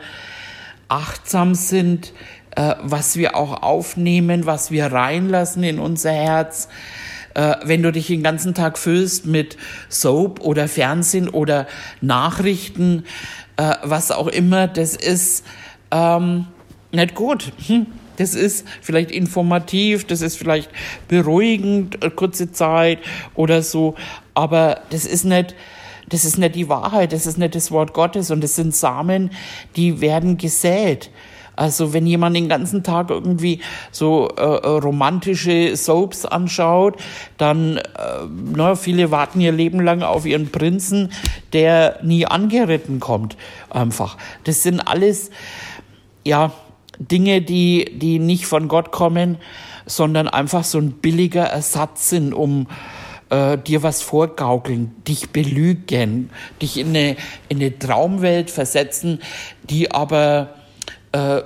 achtsam 0.89 1.55
sind, 1.55 2.13
äh, 2.55 2.75
was 2.81 3.17
wir 3.17 3.36
auch 3.36 3.62
aufnehmen, 3.62 4.46
was 4.46 4.72
wir 4.72 4.88
reinlassen 4.88 5.63
in 5.63 5.79
unser 5.79 6.12
Herz. 6.12 6.67
Äh, 7.36 7.55
wenn 7.63 7.84
du 7.84 7.91
dich 7.91 8.07
den 8.07 8.24
ganzen 8.24 8.53
Tag 8.53 8.77
füllst 8.77 9.25
mit 9.25 9.57
Soap 9.89 10.41
oder 10.41 10.67
Fernsehen 10.67 11.29
oder 11.29 11.67
Nachrichten, 12.01 13.03
äh, 13.57 13.75
was 13.84 14.12
auch 14.12 14.27
immer, 14.27 14.67
das 14.67 14.96
ist 14.96 15.46
ähm, 15.91 16.46
nicht 16.91 17.15
gut. 17.15 17.51
Hm. 17.67 17.88
Das 18.17 18.34
ist 18.34 18.67
vielleicht 18.82 19.12
informativ, 19.12 20.06
das 20.06 20.22
ist 20.22 20.38
vielleicht 20.38 20.72
beruhigend, 21.08 22.03
äh, 22.03 22.10
kurze 22.10 22.51
Zeit 22.51 23.00
oder 23.36 23.62
so, 23.62 23.96
aber 24.34 24.82
das 24.89 25.06
ist 25.06 25.24
nicht, 25.24 25.56
das 26.10 26.25
ist 26.25 26.38
nicht 26.38 26.56
die 26.56 26.67
Wahrheit, 26.67 27.13
das 27.13 27.27
ist 27.27 27.38
nicht 27.38 27.53
das 27.53 27.72
Wort 27.72 27.94
Gottes 27.94 28.32
und 28.32 28.44
das 28.44 28.56
sind 28.56 28.75
Samen, 28.75 29.29
die 29.75 30.01
werden 30.01 30.38
gesät. 30.38 31.12
Also 31.58 31.91
wenn 31.91 32.06
jemand 32.06 32.36
den 32.36 32.50
ganzen 32.50 32.84
Tag 32.84 33.10
irgendwie 33.10 33.62
so 33.91 34.29
äh, 34.38 34.41
äh 34.41 34.77
romantische 34.77 35.75
Soaps 35.75 36.24
anschaut, 36.24 36.98
dann, 37.38 37.77
äh, 37.77 37.82
na, 38.56 38.75
viele 38.75 39.10
warten 39.10 39.41
ihr 39.41 39.51
Leben 39.51 39.79
lang 39.79 40.03
auf 40.03 40.27
ihren 40.27 40.51
Prinzen, 40.51 41.12
der 41.53 42.00
nie 42.03 42.27
angeritten 42.27 43.00
kommt. 43.00 43.38
Einfach. 43.72 44.17
Das 44.44 44.62
sind 44.62 44.82
alles, 44.82 45.32
ja, 46.27 46.51
Dinge, 47.00 47.41
die, 47.41 47.86
die 47.93 48.19
nicht 48.19 48.46
von 48.46 48.67
Gott 48.67 48.91
kommen, 48.91 49.38
sondern 49.86 50.27
einfach 50.27 50.63
so 50.63 50.77
ein 50.77 50.91
billiger 50.91 51.46
Ersatz 51.46 52.10
sind, 52.10 52.34
um 52.34 52.67
äh, 53.29 53.57
dir 53.57 53.84
was 53.84 54.01
vorgaukeln, 54.01 54.96
dich 55.07 55.29
belügen, 55.29 56.29
dich 56.62 56.77
in 56.77 56.89
eine, 56.89 57.15
in 57.50 57.57
eine 57.57 57.77
Traumwelt 57.77 58.51
versetzen, 58.51 59.19
die 59.69 59.91
aber 59.91 60.55
äh, 61.13 61.41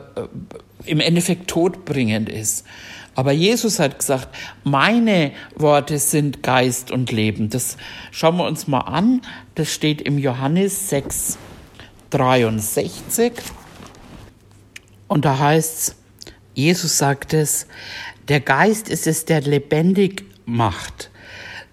im 0.85 1.00
Endeffekt 1.00 1.47
todbringend 1.47 2.29
ist. 2.29 2.65
Aber 3.13 3.33
Jesus 3.33 3.79
hat 3.79 4.00
gesagt, 4.00 4.29
meine 4.63 5.31
Worte 5.55 6.00
sind 6.00 6.43
Geist 6.43 6.91
und 6.91 7.11
Leben. 7.11 7.50
Das 7.50 7.77
schauen 8.09 8.38
wir 8.38 8.45
uns 8.47 8.67
mal 8.67 8.79
an. 8.79 9.21
Das 9.53 9.71
steht 9.71 10.01
im 10.01 10.17
Johannes 10.17 10.89
6, 10.89 11.38
63. 12.09 13.33
Und 15.11 15.25
da 15.25 15.39
heißt 15.39 15.77
es, 15.77 15.95
Jesus 16.53 16.97
sagt 16.97 17.33
es, 17.33 17.67
der 18.29 18.39
Geist 18.39 18.87
ist 18.87 19.07
es, 19.07 19.25
der 19.25 19.41
lebendig 19.41 20.23
macht. 20.45 21.11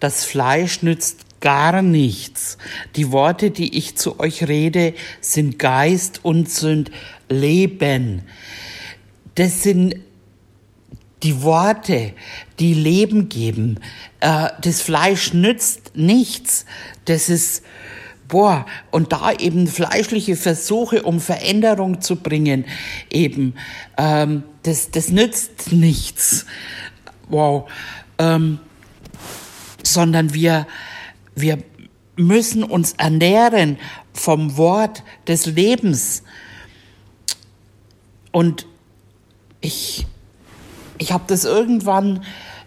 Das 0.01 0.25
Fleisch 0.25 0.83
nützt 0.83 1.21
gar 1.41 1.81
nichts. 1.81 2.59
Die 2.97 3.13
Worte, 3.13 3.53
die 3.53 3.79
ich 3.79 3.97
zu 3.97 4.19
euch 4.19 4.49
rede, 4.49 4.93
sind 5.21 5.57
Geist 5.57 6.25
und 6.25 6.51
sind 6.51 6.91
Leben. 7.29 8.23
Das 9.37 9.63
sind 9.63 9.95
die 11.23 11.41
Worte, 11.41 12.15
die 12.59 12.75
Leben 12.75 13.29
geben. 13.29 13.79
Äh, 14.19 14.49
das 14.61 14.83
Fleisch 14.83 15.33
nützt 15.33 15.93
nichts. 15.95 16.67
Das 17.05 17.29
ist, 17.29 17.63
boah, 18.29 18.67
und 18.91 19.13
da 19.13 19.33
eben 19.33 19.67
fleischliche 19.67 20.37
Versuche, 20.37 21.03
um 21.03 21.21
Veränderung 21.21 22.01
zu 22.01 22.17
bringen, 22.17 22.67
eben, 23.11 23.55
ähm, 23.97 24.45
das, 24.63 24.91
das 24.91 25.09
nützt 25.09 25.73
nichts. 25.73 26.47
Wow. 27.29 27.71
Ähm, 28.19 28.59
sondern 29.83 30.35
wir, 30.35 30.67
wir 31.35 31.59
müssen 32.17 32.63
uns 32.63 32.93
ernähren 32.99 33.79
vom 34.13 34.57
Wort 34.57 35.03
des 35.27 35.47
Lebens. 35.47 36.23
Und 38.33 38.67
ich, 39.61 40.07
ich 40.99 41.13
habe 41.13 41.25
das 41.27 41.45
irgendwann 41.45 42.25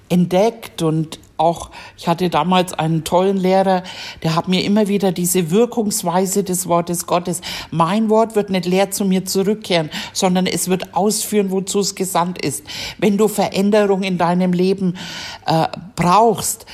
entdeckt 0.10 0.82
und 0.82 1.20
auch, 1.42 1.72
ich 1.98 2.08
hatte 2.08 2.30
damals 2.30 2.74
einen 2.74 3.04
tollen 3.04 3.38
Lehrer, 3.38 3.84
der 4.24 4.36
hat 4.36 4.48
mir 4.48 4.64
immer 4.64 4.88
wieder 4.88 5.12
diese 5.12 5.52
Wirkungsweise 5.52 6.44
des 6.44 6.68
Wortes 6.68 7.08
Gottes. 7.08 7.42
Mein 7.72 8.10
Wort 8.10 8.36
wird 8.36 8.50
nicht 8.50 8.66
leer 8.66 8.92
zu 8.92 9.04
mir 9.04 9.26
zurückkehren, 9.26 9.90
sondern 10.14 10.46
es 10.46 10.70
wird 10.70 10.94
ausführen, 10.94 11.52
wozu 11.52 11.80
es 11.80 11.96
gesandt 11.96 12.44
ist. 12.46 12.64
Wenn 13.00 13.18
du 13.18 13.28
Veränderung 13.28 14.04
in 14.04 14.18
deinem 14.18 14.54
Leben 14.54 14.98
äh, 15.48 15.68
brauchst, 15.96 16.66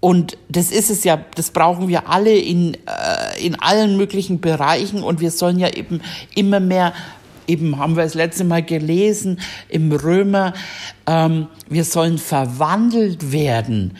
und 0.00 0.38
das 0.48 0.70
ist 0.70 0.90
es 0.90 1.02
ja, 1.02 1.18
das 1.34 1.50
brauchen 1.50 1.88
wir 1.88 2.08
alle 2.08 2.36
in, 2.36 2.74
äh, 2.74 3.44
in 3.44 3.56
allen 3.56 3.96
möglichen 3.96 4.40
Bereichen 4.40 5.02
und 5.02 5.20
wir 5.20 5.32
sollen 5.32 5.58
ja 5.58 5.68
eben 5.70 6.00
immer 6.36 6.60
mehr, 6.60 6.92
eben 7.48 7.78
haben 7.78 7.96
wir 7.96 8.04
das 8.04 8.14
letzte 8.14 8.44
Mal 8.44 8.62
gelesen 8.62 9.40
im 9.68 9.90
Römer, 9.90 10.52
ähm, 11.06 11.48
wir 11.68 11.84
sollen 11.84 12.18
verwandelt 12.18 13.32
werden 13.32 13.96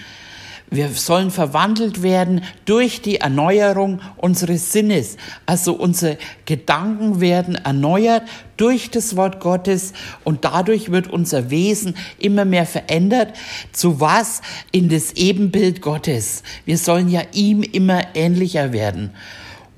wir 0.71 0.91
sollen 0.91 1.31
verwandelt 1.31 2.03
werden 2.03 2.43
durch 2.67 3.01
die 3.01 3.17
Erneuerung 3.17 4.01
unseres 4.17 4.71
Sinnes. 4.71 5.17
Also 5.47 5.73
unsere 5.73 6.19
Gedanken 6.45 7.21
werden 7.21 7.55
erneuert 7.55 8.25
durch 8.59 8.91
das 8.91 9.17
Wort 9.17 9.41
Gottes 9.41 9.95
und 10.25 10.45
dadurch 10.45 10.91
wird 10.91 11.09
unser 11.09 11.51
Wesen 11.51 11.95
immer 12.19 12.45
mehr 12.45 12.67
verändert. 12.67 13.33
Zu 13.73 14.01
was? 14.01 14.43
In 14.71 14.91
das 14.91 15.13
Ebenbild 15.13 15.81
Gottes. 15.81 16.43
Wir 16.67 16.77
sollen 16.77 17.09
ja 17.09 17.23
ihm 17.33 17.63
immer 17.63 18.15
ähnlicher 18.15 18.73
werden. 18.73 19.13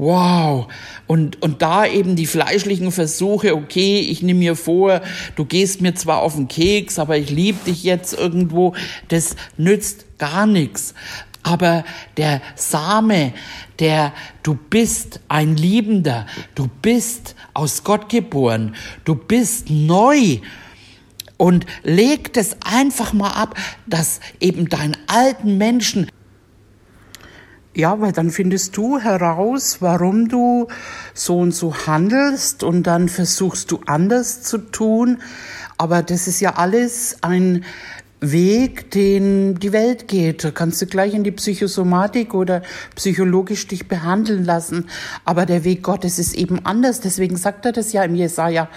Wow. 0.01 0.69
Und, 1.07 1.43
und 1.43 1.61
da 1.61 1.85
eben 1.85 2.17
die 2.17 2.25
fleischlichen 2.25 2.91
Versuche, 2.91 3.55
okay, 3.55 4.01
ich 4.01 4.23
nehme 4.23 4.39
mir 4.39 4.57
vor, 4.57 5.03
du 5.37 5.45
gehst 5.45 5.83
mir 5.83 5.95
zwar 5.95 6.23
auf 6.23 6.37
den 6.37 6.49
Keks, 6.49 6.99
aber 6.99 7.19
ich 7.19 7.29
liebe 7.29 7.59
dich 7.67 7.85
jetzt 7.85 8.15
irgendwo, 8.15 8.75
das 9.09 9.37
nützt 9.59 10.07
gar 10.17 10.47
nichts. 10.47 10.95
Aber 11.43 11.85
der 12.17 12.41
Same, 12.57 13.35
der 13.79 14.15
du 14.43 14.55
bist 14.55 15.21
ein 15.29 15.59
Liebender, 15.59 16.25
du 16.55 16.71
bist 16.81 17.35
aus 17.53 17.85
Gott 17.85 18.09
geboren, 18.09 18.75
du 19.05 19.15
bist 19.15 19.69
neu 19.69 20.39
und 21.37 21.67
leg 21.83 22.33
das 22.33 22.57
einfach 22.65 23.13
mal 23.13 23.33
ab, 23.33 23.55
dass 23.87 24.21
eben 24.41 24.71
deinen 24.71 24.97
alten 25.09 25.59
Menschen 25.59 26.07
ja, 27.75 28.01
weil 28.01 28.13
dann 28.13 28.31
findest 28.31 28.77
du 28.77 28.99
heraus, 28.99 29.79
warum 29.81 30.29
du 30.29 30.67
so 31.15 31.39
und 31.39 31.53
so 31.53 31.75
handelst 31.87 32.65
und 32.65 32.83
dann 32.83 33.09
versuchst 33.09 33.71
du 33.71 33.81
anders 33.87 34.43
zu 34.43 34.59
tun. 34.59 35.19
Aber 35.79 36.03
das 36.03 36.27
ist 36.27 36.41
ja 36.41 36.57
alles 36.57 37.19
ein 37.23 37.65
Weg, 38.21 38.91
den 38.91 39.55
die 39.55 39.73
Welt 39.73 40.09
geht. 40.09 40.45
Da 40.45 40.51
kannst 40.51 40.83
du 40.83 40.87
gleich 40.87 41.15
in 41.15 41.25
die 41.25 41.31
Psychosomatik 41.31 42.35
oder 42.35 42.63
psychologisch 42.95 43.67
dich 43.67 43.89
behandeln 43.89 44.45
lassen. 44.45 44.91
Aber 45.25 45.47
der 45.47 45.65
Weg 45.65 45.83
Gottes 45.83 46.19
ist 46.19 46.35
eben 46.35 46.65
anders. 46.67 47.01
Deswegen 47.01 47.37
sagt 47.37 47.65
er 47.65 47.73
das 47.73 47.93
ja 47.93 48.03
im 48.03 48.15
Jesaja. 48.15 48.69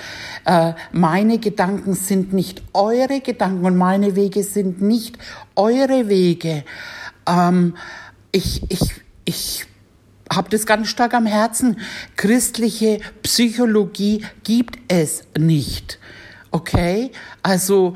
Äh, 0.46 0.74
meine 0.94 1.40
Gedanken 1.40 1.94
sind 1.94 2.32
nicht 2.32 2.64
eure 2.74 3.20
Gedanken 3.20 3.66
und 3.66 3.76
meine 3.76 4.16
Wege 4.16 4.44
sind 4.44 4.82
nicht 4.82 5.18
eure 5.56 6.08
Wege. 6.08 6.64
Ähm, 7.28 7.74
ich, 8.34 8.62
ich, 8.70 8.82
ich 9.24 9.66
habe 10.30 10.50
das 10.50 10.66
ganz 10.66 10.90
stark 10.90 11.14
am 11.14 11.26
Herzen. 11.26 11.80
Christliche 12.18 13.00
Psychologie 13.22 14.26
gibt 14.44 14.80
es 14.90 15.24
nicht. 15.38 16.00
Okay? 16.52 17.12
Also, 17.42 17.96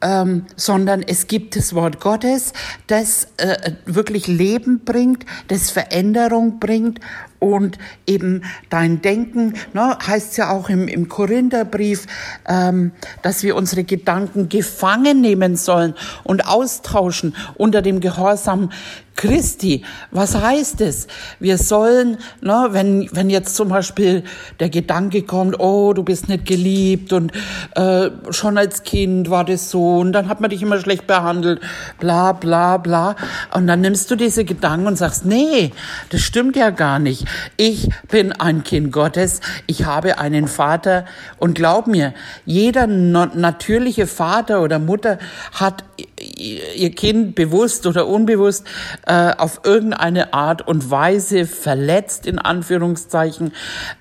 ähm, 0.00 0.46
sondern 0.56 1.02
es 1.02 1.26
gibt 1.26 1.56
das 1.56 1.74
Wort 1.74 2.00
Gottes, 2.00 2.52
das 2.86 3.28
äh, 3.38 3.72
wirklich 3.86 4.26
Leben 4.26 4.84
bringt, 4.84 5.24
das 5.48 5.70
Veränderung 5.70 6.60
bringt 6.60 7.00
und 7.38 7.78
eben 8.06 8.42
dein 8.70 9.00
Denken, 9.02 9.54
ne, 9.72 9.96
heißt 10.04 10.36
ja 10.38 10.50
auch 10.50 10.68
im, 10.68 10.88
im 10.88 11.08
Korintherbrief, 11.08 12.06
ähm, 12.46 12.92
dass 13.22 13.42
wir 13.42 13.56
unsere 13.56 13.84
Gedanken 13.84 14.48
gefangen 14.48 15.20
nehmen 15.20 15.56
sollen 15.56 15.94
und 16.24 16.46
austauschen 16.46 17.34
unter 17.56 17.82
dem 17.82 18.00
Gehorsam 18.00 18.70
Christi. 19.18 19.84
Was 20.12 20.36
heißt 20.36 20.80
es? 20.80 21.08
Wir 21.40 21.58
sollen, 21.58 22.18
ne, 22.40 22.68
wenn, 22.70 23.08
wenn 23.12 23.30
jetzt 23.30 23.56
zum 23.56 23.68
Beispiel 23.68 24.22
der 24.60 24.70
Gedanke 24.70 25.22
kommt, 25.22 25.58
oh, 25.58 25.92
du 25.92 26.04
bist 26.04 26.28
nicht 26.28 26.46
geliebt 26.46 27.12
und 27.12 27.32
äh, 27.74 28.10
schon 28.30 28.56
als 28.56 28.84
Kind 28.84 29.28
war 29.28 29.44
das 29.44 29.70
so 29.70 29.98
und 29.98 30.12
dann 30.12 30.28
hat 30.28 30.40
man 30.40 30.50
dich 30.50 30.62
immer 30.62 30.78
schlecht 30.78 31.08
behandelt, 31.08 31.60
bla 31.98 32.32
bla 32.32 32.76
bla. 32.76 33.16
Und 33.52 33.66
dann 33.66 33.80
nimmst 33.80 34.08
du 34.12 34.14
diese 34.14 34.44
Gedanken 34.44 34.86
und 34.86 34.96
sagst, 34.96 35.26
nee, 35.26 35.72
das 36.10 36.20
stimmt 36.20 36.54
ja 36.54 36.70
gar 36.70 37.00
nicht. 37.00 37.26
Ich 37.56 37.88
bin 38.10 38.32
ein 38.32 38.64
Kind 38.64 38.92
Gottes, 38.92 39.40
ich 39.66 39.84
habe 39.84 40.18
einen 40.18 40.48
Vater 40.48 41.04
und 41.38 41.54
glaub 41.54 41.86
mir, 41.86 42.14
jeder 42.44 42.86
natürliche 42.86 44.06
Vater 44.06 44.62
oder 44.62 44.78
Mutter 44.78 45.18
hat 45.52 45.84
ihr 46.18 46.90
Kind 46.90 47.34
bewusst 47.34 47.86
oder 47.86 48.06
unbewusst 48.06 48.66
äh, 49.06 49.32
auf 49.36 49.60
irgendeine 49.64 50.32
Art 50.32 50.66
und 50.66 50.90
Weise 50.90 51.46
verletzt, 51.46 52.26
in 52.26 52.38
Anführungszeichen, 52.38 53.52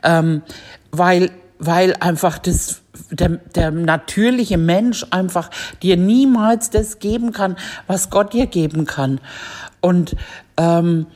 ähm, 0.04 0.42
weil, 0.92 1.32
weil 1.60 1.96
einfach 2.00 2.38
das 2.38 2.82
der, 3.12 3.30
der 3.30 3.72
natürliche 3.72 4.58
Mensch 4.58 5.06
einfach 5.12 5.50
dir 5.82 5.98
niemals 5.98 6.70
das 6.70 7.00
geben 7.00 7.32
kann, 7.32 7.56
was 7.86 8.10
Gott 8.10 8.34
dir 8.34 8.48
geben 8.48 8.86
kann. 8.86 9.20
Und 9.82 10.16
ähm, 10.58 11.08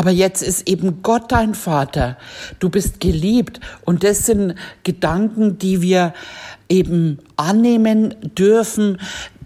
aber 0.00 0.12
jetzt 0.12 0.40
ist 0.40 0.66
eben 0.66 1.02
Gott 1.02 1.30
dein 1.30 1.54
Vater. 1.54 2.16
Du 2.58 2.70
bist 2.70 3.00
geliebt. 3.00 3.60
Und 3.84 4.02
das 4.02 4.24
sind 4.24 4.54
Gedanken, 4.82 5.58
die 5.58 5.82
wir 5.82 6.14
eben 6.70 7.18
annehmen 7.36 8.14
dürfen, 8.22 8.96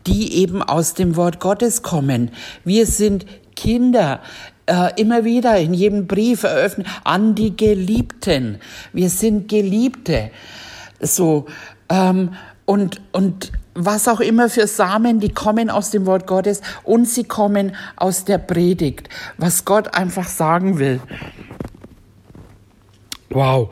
die 0.07 0.35
eben 0.35 0.63
aus 0.63 0.95
dem 0.95 1.17
Wort 1.17 1.41
Gottes 1.41 1.83
kommen. 1.83 2.31
Wir 2.65 2.87
sind 2.87 3.27
Kinder. 3.57 4.21
Äh, 4.67 4.93
immer 4.95 5.25
wieder 5.25 5.59
in 5.59 5.75
jedem 5.75 6.07
Brief 6.07 6.45
eröffnen 6.45 6.87
an 7.03 7.35
die 7.35 7.57
Geliebten. 7.57 8.61
Wir 8.93 9.11
sind 9.11 9.49
Geliebte. 9.49 10.31
So 11.01 11.47
ähm, 11.89 12.31
und 12.65 13.01
und 13.13 13.53
was 13.75 14.07
auch 14.09 14.21
immer 14.21 14.49
für 14.49 14.67
Samen, 14.67 15.21
die 15.21 15.33
kommen 15.33 15.69
aus 15.69 15.91
dem 15.91 16.07
Wort 16.07 16.27
Gottes 16.27 16.61
und 16.85 17.09
sie 17.09 17.25
kommen 17.25 17.75
aus 17.97 18.25
der 18.25 18.39
Predigt, 18.39 19.09
was 19.37 19.65
Gott 19.65 19.95
einfach 19.95 20.29
sagen 20.29 20.79
will. 20.79 21.01
Wow. 23.31 23.71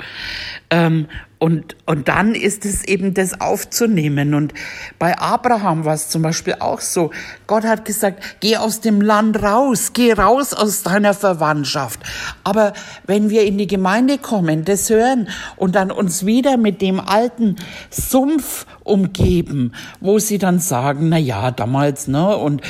Ähm, 0.70 1.06
und, 1.42 1.74
und 1.86 2.06
dann 2.06 2.36
ist 2.36 2.64
es 2.64 2.84
eben 2.84 3.14
das 3.14 3.40
aufzunehmen. 3.40 4.34
Und 4.34 4.54
bei 5.00 5.18
Abraham 5.18 5.84
war 5.84 5.94
es 5.94 6.08
zum 6.08 6.22
Beispiel 6.22 6.54
auch 6.60 6.80
so. 6.80 7.10
Gott 7.48 7.64
hat 7.64 7.84
gesagt, 7.84 8.36
geh 8.38 8.58
aus 8.58 8.80
dem 8.80 9.00
Land 9.00 9.42
raus, 9.42 9.92
geh 9.92 10.12
raus 10.12 10.54
aus 10.54 10.84
deiner 10.84 11.14
Verwandtschaft. 11.14 11.98
Aber 12.44 12.74
wenn 13.08 13.28
wir 13.28 13.44
in 13.44 13.58
die 13.58 13.66
Gemeinde 13.66 14.18
kommen, 14.18 14.64
das 14.64 14.88
hören 14.88 15.30
und 15.56 15.74
dann 15.74 15.90
uns 15.90 16.24
wieder 16.24 16.56
mit 16.58 16.80
dem 16.80 17.00
alten 17.00 17.56
Sumpf 17.90 18.64
umgeben, 18.84 19.72
wo 19.98 20.20
sie 20.20 20.38
dann 20.38 20.60
sagen, 20.60 21.08
na 21.08 21.18
ja, 21.18 21.50
damals, 21.50 22.06
ne, 22.06 22.36
und, 22.36 22.62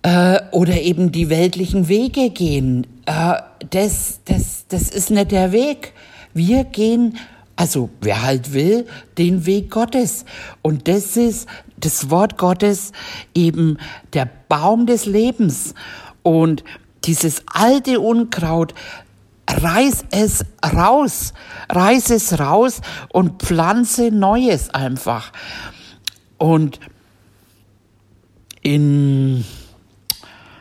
äh, 0.00 0.40
oder 0.52 0.80
eben 0.80 1.12
die 1.12 1.28
weltlichen 1.28 1.88
Wege 1.88 2.30
gehen, 2.30 2.86
äh, 3.04 3.34
das, 3.68 4.20
das, 4.24 4.64
das 4.68 4.88
ist 4.88 5.10
nicht 5.10 5.32
der 5.32 5.52
Weg. 5.52 5.92
Wir 6.32 6.64
gehen 6.64 7.18
also 7.62 7.90
wer 8.00 8.22
halt 8.22 8.54
will, 8.54 8.88
den 9.18 9.46
Weg 9.46 9.70
Gottes. 9.70 10.24
Und 10.62 10.88
das 10.88 11.16
ist 11.16 11.48
das 11.76 12.10
Wort 12.10 12.36
Gottes 12.36 12.90
eben 13.36 13.78
der 14.14 14.28
Baum 14.48 14.86
des 14.86 15.06
Lebens. 15.06 15.72
Und 16.24 16.64
dieses 17.04 17.44
alte 17.46 18.00
Unkraut, 18.00 18.74
reiß 19.48 20.06
es 20.10 20.44
raus, 20.74 21.34
reiß 21.68 22.10
es 22.10 22.40
raus 22.40 22.80
und 23.10 23.40
pflanze 23.44 24.10
Neues 24.10 24.70
einfach. 24.70 25.30
Und 26.38 26.80
in 28.60 29.44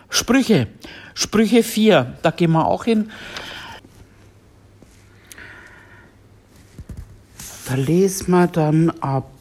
Sprüche, 0.07 0.67
Sprüche 1.15 1.63
4, 1.63 2.17
da 2.21 2.29
gehen 2.29 2.51
wir 2.51 2.67
auch 2.67 2.83
hin. 2.83 3.09
Da 7.71 7.77
lesen 7.77 8.31
wir 8.31 8.47
dann 8.47 8.89
ab. 8.99 9.31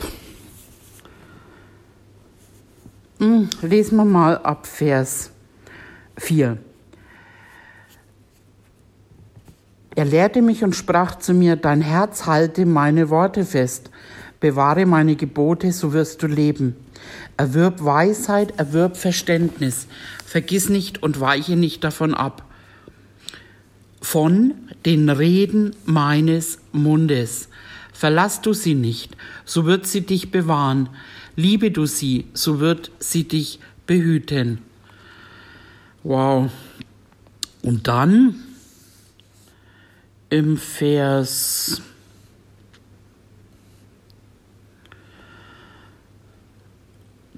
Hm, 3.19 3.51
lesen 3.61 3.97
wir 3.97 4.05
mal 4.05 4.39
ab 4.39 4.69
Vers 4.69 5.33
4. 6.17 6.57
Er 9.97 10.05
lehrte 10.05 10.43
mich 10.43 10.63
und 10.63 10.77
sprach 10.77 11.19
zu 11.19 11.35
mir, 11.35 11.57
dein 11.57 11.81
Herz 11.81 12.27
halte 12.27 12.67
meine 12.67 13.11
Worte 13.11 13.45
fest, 13.45 13.91
bewahre 14.39 14.87
meine 14.87 15.17
Gebote, 15.17 15.73
so 15.73 15.93
wirst 15.93 16.23
du 16.23 16.29
leben. 16.29 16.77
Erwirb 17.37 17.85
Weisheit, 17.85 18.61
erwirb 18.61 18.97
Verständnis, 18.97 19.89
vergiss 20.25 20.69
nicht 20.69 21.03
und 21.03 21.19
weiche 21.19 21.57
nicht 21.57 21.83
davon 21.83 22.15
ab. 22.15 22.45
Von 24.01 24.55
den 24.87 25.09
Reden 25.09 25.75
meines 25.85 26.59
Mundes. 26.71 27.49
Verlass 27.93 28.41
du 28.41 28.53
sie 28.53 28.75
nicht, 28.75 29.17
so 29.45 29.67
wird 29.67 29.87
sie 29.87 30.03
dich 30.03 30.31
bewahren. 30.31 30.89
Liebe 31.37 31.71
du 31.71 31.87
sie, 31.87 32.27
so 32.35 32.61
wird 32.61 32.91
sie 32.99 33.25
dich 33.25 33.61
behüten. 33.87 34.59
Wow. 36.03 36.51
Und 37.63 37.89
dann 37.89 38.37
im 40.31 40.57
Vers 40.57 41.83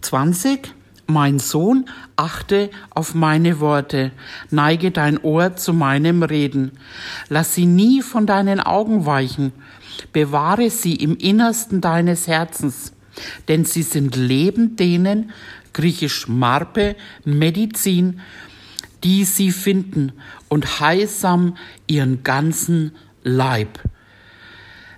zwanzig 0.00 0.74
mein 1.06 1.38
Sohn, 1.38 1.86
achte 2.16 2.70
auf 2.90 3.14
meine 3.14 3.60
Worte, 3.60 4.12
neige 4.50 4.90
dein 4.90 5.18
Ohr 5.18 5.56
zu 5.56 5.72
meinem 5.72 6.22
Reden, 6.22 6.72
lass 7.28 7.54
sie 7.54 7.66
nie 7.66 8.02
von 8.02 8.26
deinen 8.26 8.60
Augen 8.60 9.04
weichen, 9.04 9.52
bewahre 10.12 10.70
sie 10.70 10.94
im 10.94 11.16
Innersten 11.16 11.80
deines 11.80 12.26
Herzens, 12.26 12.92
denn 13.48 13.64
sie 13.64 13.82
sind 13.82 14.16
Leben 14.16 14.76
denen, 14.76 15.32
griechisch 15.72 16.28
Marpe, 16.28 16.96
Medizin, 17.24 18.20
die 19.04 19.24
sie 19.24 19.50
finden 19.50 20.12
und 20.48 20.80
heilsam 20.80 21.56
ihren 21.86 22.22
ganzen 22.22 22.92
Leib. 23.22 23.80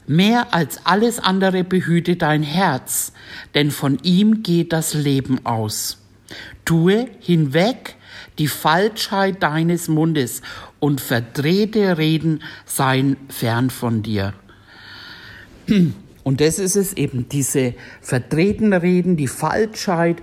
Mehr 0.07 0.53
als 0.53 0.85
alles 0.85 1.19
andere 1.19 1.65
behüte 1.65 2.17
dein 2.17 2.43
Herz, 2.43 3.13
denn 3.55 3.71
von 3.71 3.99
ihm 4.03 4.43
geht 4.43 4.73
das 4.73 4.93
Leben 4.93 5.47
aus. 5.47 5.99
Tue 6.65 7.09
hinweg 7.21 7.97
die 8.39 8.49
Falschheit 8.49 9.43
deines 9.43 9.89
Mundes 9.89 10.43
und 10.79 11.01
verdrehte 11.01 11.97
Reden 11.97 12.43
seien 12.67 13.17
fern 13.29 13.71
von 13.71 14.03
dir. 14.03 14.35
Und 16.25 16.41
das 16.41 16.59
ist 16.59 16.75
es 16.75 16.95
eben, 16.95 17.29
diese 17.29 17.75
verdrehten 18.01 18.73
Reden, 18.73 19.17
die 19.17 19.29
Falschheit 19.29 20.23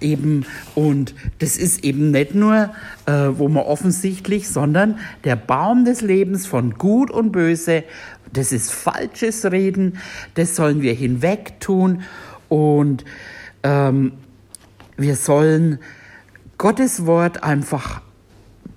eben. 0.00 0.46
Und 0.76 1.14
das 1.40 1.56
ist 1.56 1.84
eben 1.84 2.12
nicht 2.12 2.34
nur, 2.34 2.70
äh, 3.06 3.12
wo 3.32 3.48
man 3.48 3.64
offensichtlich, 3.64 4.48
sondern 4.48 4.98
der 5.24 5.36
Baum 5.36 5.84
des 5.84 6.00
Lebens 6.00 6.46
von 6.46 6.74
Gut 6.74 7.10
und 7.10 7.32
Böse, 7.32 7.82
das 8.32 8.52
ist 8.52 8.72
falsches 8.72 9.44
Reden, 9.50 9.98
das 10.34 10.56
sollen 10.56 10.80
wir 10.80 10.94
hinwegtun. 10.94 12.02
Und 12.48 13.04
ähm, 13.64 14.12
wir 14.96 15.16
sollen 15.16 15.80
Gottes 16.56 17.06
Wort 17.06 17.42
einfach 17.42 18.00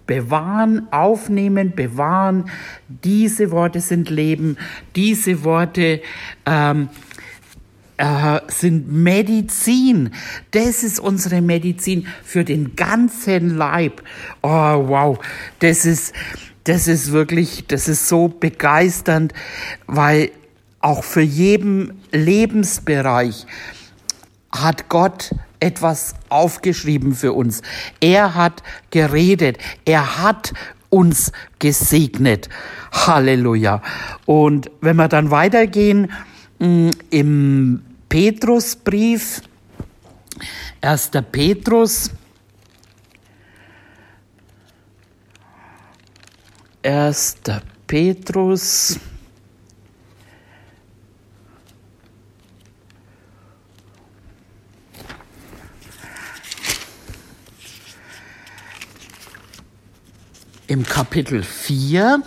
bewahren, 0.08 0.88
aufnehmen, 0.92 1.74
bewahren. 1.76 2.50
Diese 2.88 3.52
Worte 3.52 3.82
sind 3.82 4.10
Leben, 4.10 4.58
diese 4.96 5.44
Worte 5.44 6.02
ähm, 6.46 6.90
äh, 7.98 8.40
sind 8.48 8.92
Medizin. 8.92 10.12
Das 10.52 10.84
ist 10.84 11.00
unsere 11.00 11.42
Medizin 11.42 12.08
für 12.24 12.44
den 12.44 12.76
ganzen 12.76 13.58
Leib. 13.58 14.04
Oh, 14.42 14.50
wow, 14.50 15.20
das 15.60 15.86
ist, 15.86 16.14
das 16.66 16.88
ist 16.88 17.12
wirklich, 17.12 17.68
das 17.68 17.88
ist 17.88 18.08
so 18.08 18.28
begeisternd, 18.28 19.34
weil 19.88 20.32
auch 20.82 21.04
für 21.04 21.22
jeden 21.22 22.02
Lebensbereich 22.12 23.46
hat 24.52 24.90
Gott 24.90 25.32
etwas 25.60 26.16
aufgeschrieben 26.30 27.14
für 27.14 27.34
uns. 27.34 27.62
Er 28.00 28.36
hat 28.36 28.64
geredet. 28.92 29.58
Er 29.86 30.22
hat 30.22 30.54
uns 30.90 31.32
gesegnet. 31.60 32.50
Halleluja. 32.92 33.82
Und 34.26 34.72
wenn 34.82 34.96
wir 34.96 35.08
dann 35.08 35.32
weitergehen 35.32 36.12
mm, 36.60 36.90
im 37.10 37.82
Petrusbrief, 38.08 39.42
1. 40.82 41.12
Petrus, 41.32 42.12
1. 46.84 47.38
Petrus, 47.88 49.00
im 60.68 60.86
Kapitel 60.86 61.44
4, 61.44 62.22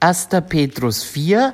1. 0.00 0.28
Petrus 0.48 1.04
4, 1.04 1.52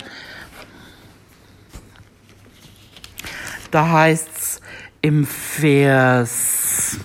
da 3.70 3.88
heißt 3.90 4.30
es 4.36 4.60
im 5.02 5.26
Vers 5.26 6.98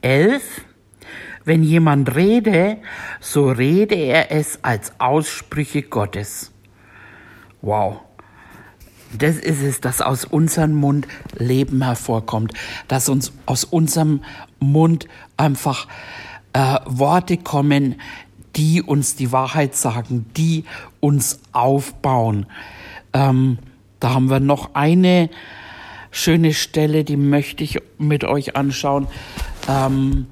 elf, 0.00 0.64
wenn 1.44 1.62
jemand 1.62 2.14
rede, 2.14 2.78
so 3.20 3.50
rede 3.50 3.96
er 3.96 4.30
es 4.30 4.62
als 4.62 4.92
Aussprüche 4.98 5.82
Gottes. 5.82 6.52
Wow. 7.62 8.09
Das 9.18 9.36
ist 9.36 9.62
es, 9.62 9.80
dass 9.80 10.00
aus 10.00 10.24
unserem 10.24 10.74
Mund 10.74 11.06
Leben 11.36 11.82
hervorkommt, 11.82 12.52
dass 12.88 13.08
uns 13.08 13.32
aus 13.46 13.64
unserem 13.64 14.22
Mund 14.60 15.08
einfach 15.36 15.88
äh, 16.52 16.76
Worte 16.86 17.36
kommen, 17.36 17.96
die 18.56 18.82
uns 18.82 19.16
die 19.16 19.32
Wahrheit 19.32 19.74
sagen, 19.74 20.26
die 20.36 20.64
uns 21.00 21.40
aufbauen. 21.52 22.46
Ähm, 23.12 23.58
da 23.98 24.14
haben 24.14 24.30
wir 24.30 24.40
noch 24.40 24.74
eine 24.74 25.30
schöne 26.10 26.54
Stelle, 26.54 27.04
die 27.04 27.16
möchte 27.16 27.64
ich 27.64 27.78
mit 27.98 28.24
euch 28.24 28.56
anschauen. 28.56 29.06
Ähm, 29.68 30.26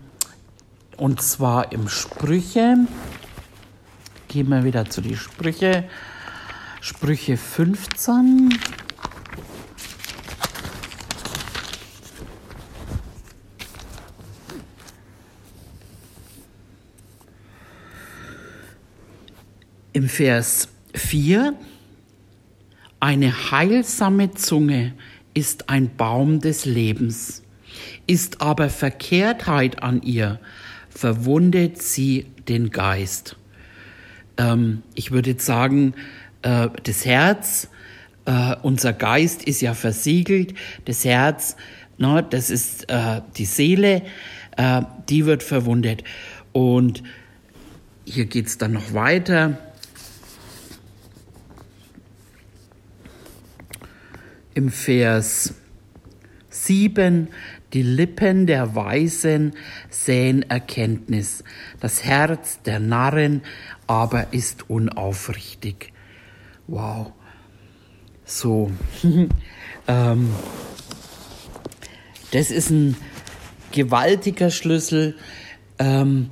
und 0.97 1.23
zwar 1.23 1.73
im 1.73 1.89
Sprüche. 1.89 2.77
Gehen 4.27 4.49
wir 4.49 4.65
wieder 4.65 4.91
zu 4.91 5.01
die 5.01 5.17
Sprüche. 5.17 5.85
Sprüche 6.81 7.37
15. 7.37 8.57
Im 19.93 20.09
Vers 20.09 20.69
4, 20.95 21.55
eine 23.01 23.51
heilsame 23.51 24.33
Zunge 24.33 24.95
ist 25.35 25.69
ein 25.69 25.97
Baum 25.97 26.41
des 26.41 26.65
Lebens, 26.65 27.43
ist 28.07 28.41
aber 28.41 28.71
Verkehrtheit 28.71 29.83
an 29.83 30.03
ihr, 30.03 30.39
verwundet 30.89 31.83
sie 31.83 32.27
den 32.49 32.71
Geist. 32.71 33.37
Ähm, 34.37 34.83
ich 34.95 35.11
würde 35.11 35.31
jetzt 35.31 35.47
sagen, 35.47 35.95
äh, 36.49 36.69
das 36.83 37.05
Herz, 37.05 37.69
äh, 38.25 38.57
unser 38.63 38.93
Geist 38.93 39.43
ist 39.43 39.61
ja 39.61 39.75
versiegelt, 39.75 40.55
das 40.87 41.05
Herz, 41.05 41.57
ne, 41.99 42.27
das 42.29 42.51
ist 42.51 42.91
äh, 42.91 43.21
die 43.37 43.45
Seele, 43.45 44.03
äh, 44.57 44.83
die 45.09 45.27
wird 45.27 45.43
verwundet. 45.43 46.05
Und 46.53 47.03
hier 48.05 48.25
geht 48.25 48.47
es 48.47 48.59
dann 48.59 48.73
noch 48.73 48.95
weiter. 48.95 49.59
Im 54.55 54.71
Vers 54.71 55.55
Sieben, 56.51 57.29
die 57.73 57.83
Lippen 57.83 58.47
der 58.47 58.75
Weisen 58.75 59.53
säen 59.91 60.43
Erkenntnis. 60.43 61.45
Das 61.79 62.05
Herz 62.05 62.61
der 62.63 62.81
Narren 62.81 63.43
aber 63.87 64.33
ist 64.33 64.69
unaufrichtig. 64.69 65.93
Wow. 66.69 67.13
So. 68.27 68.71
ähm, 69.89 70.31
das 72.31 72.51
ist 72.51 72.69
ein 72.71 72.95
gewaltiger 73.73 74.51
Schlüssel. 74.51 75.17
Ähm, 75.79 76.29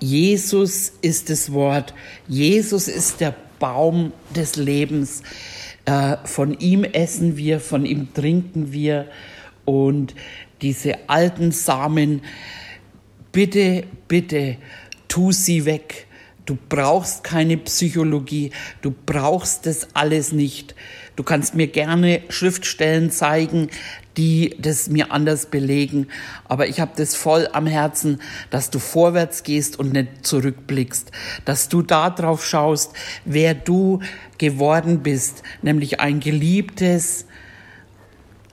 Jesus 0.00 0.92
ist 1.02 1.28
das 1.28 1.52
Wort. 1.52 1.92
Jesus 2.26 2.88
ist 2.88 3.20
der 3.20 3.34
Baum 3.58 4.12
des 4.34 4.56
Lebens. 4.56 5.22
Äh, 5.84 6.16
von 6.24 6.58
ihm 6.58 6.84
essen 6.84 7.36
wir, 7.36 7.60
von 7.60 7.84
ihm 7.84 8.14
trinken 8.14 8.72
wir. 8.72 9.06
Und 9.66 10.14
diese 10.62 11.10
alten 11.10 11.52
Samen, 11.52 12.22
bitte, 13.32 13.84
bitte, 14.08 14.56
tu 15.08 15.30
sie 15.30 15.66
weg. 15.66 16.07
Du 16.48 16.56
brauchst 16.70 17.24
keine 17.24 17.58
Psychologie, 17.58 18.52
du 18.80 18.90
brauchst 18.90 19.66
das 19.66 19.88
alles 19.92 20.32
nicht. 20.32 20.74
Du 21.14 21.22
kannst 21.22 21.54
mir 21.54 21.66
gerne 21.66 22.22
Schriftstellen 22.30 23.10
zeigen, 23.10 23.68
die 24.16 24.56
das 24.58 24.88
mir 24.88 25.12
anders 25.12 25.50
belegen, 25.50 26.06
aber 26.46 26.66
ich 26.66 26.80
habe 26.80 26.92
das 26.96 27.14
voll 27.14 27.50
am 27.52 27.66
Herzen, 27.66 28.22
dass 28.48 28.70
du 28.70 28.78
vorwärts 28.78 29.42
gehst 29.42 29.78
und 29.78 29.92
nicht 29.92 30.26
zurückblickst, 30.26 31.12
dass 31.44 31.68
du 31.68 31.82
da 31.82 32.08
drauf 32.08 32.46
schaust, 32.46 32.94
wer 33.26 33.52
du 33.52 34.00
geworden 34.38 35.02
bist, 35.02 35.42
nämlich 35.60 36.00
ein 36.00 36.18
geliebtes, 36.18 37.26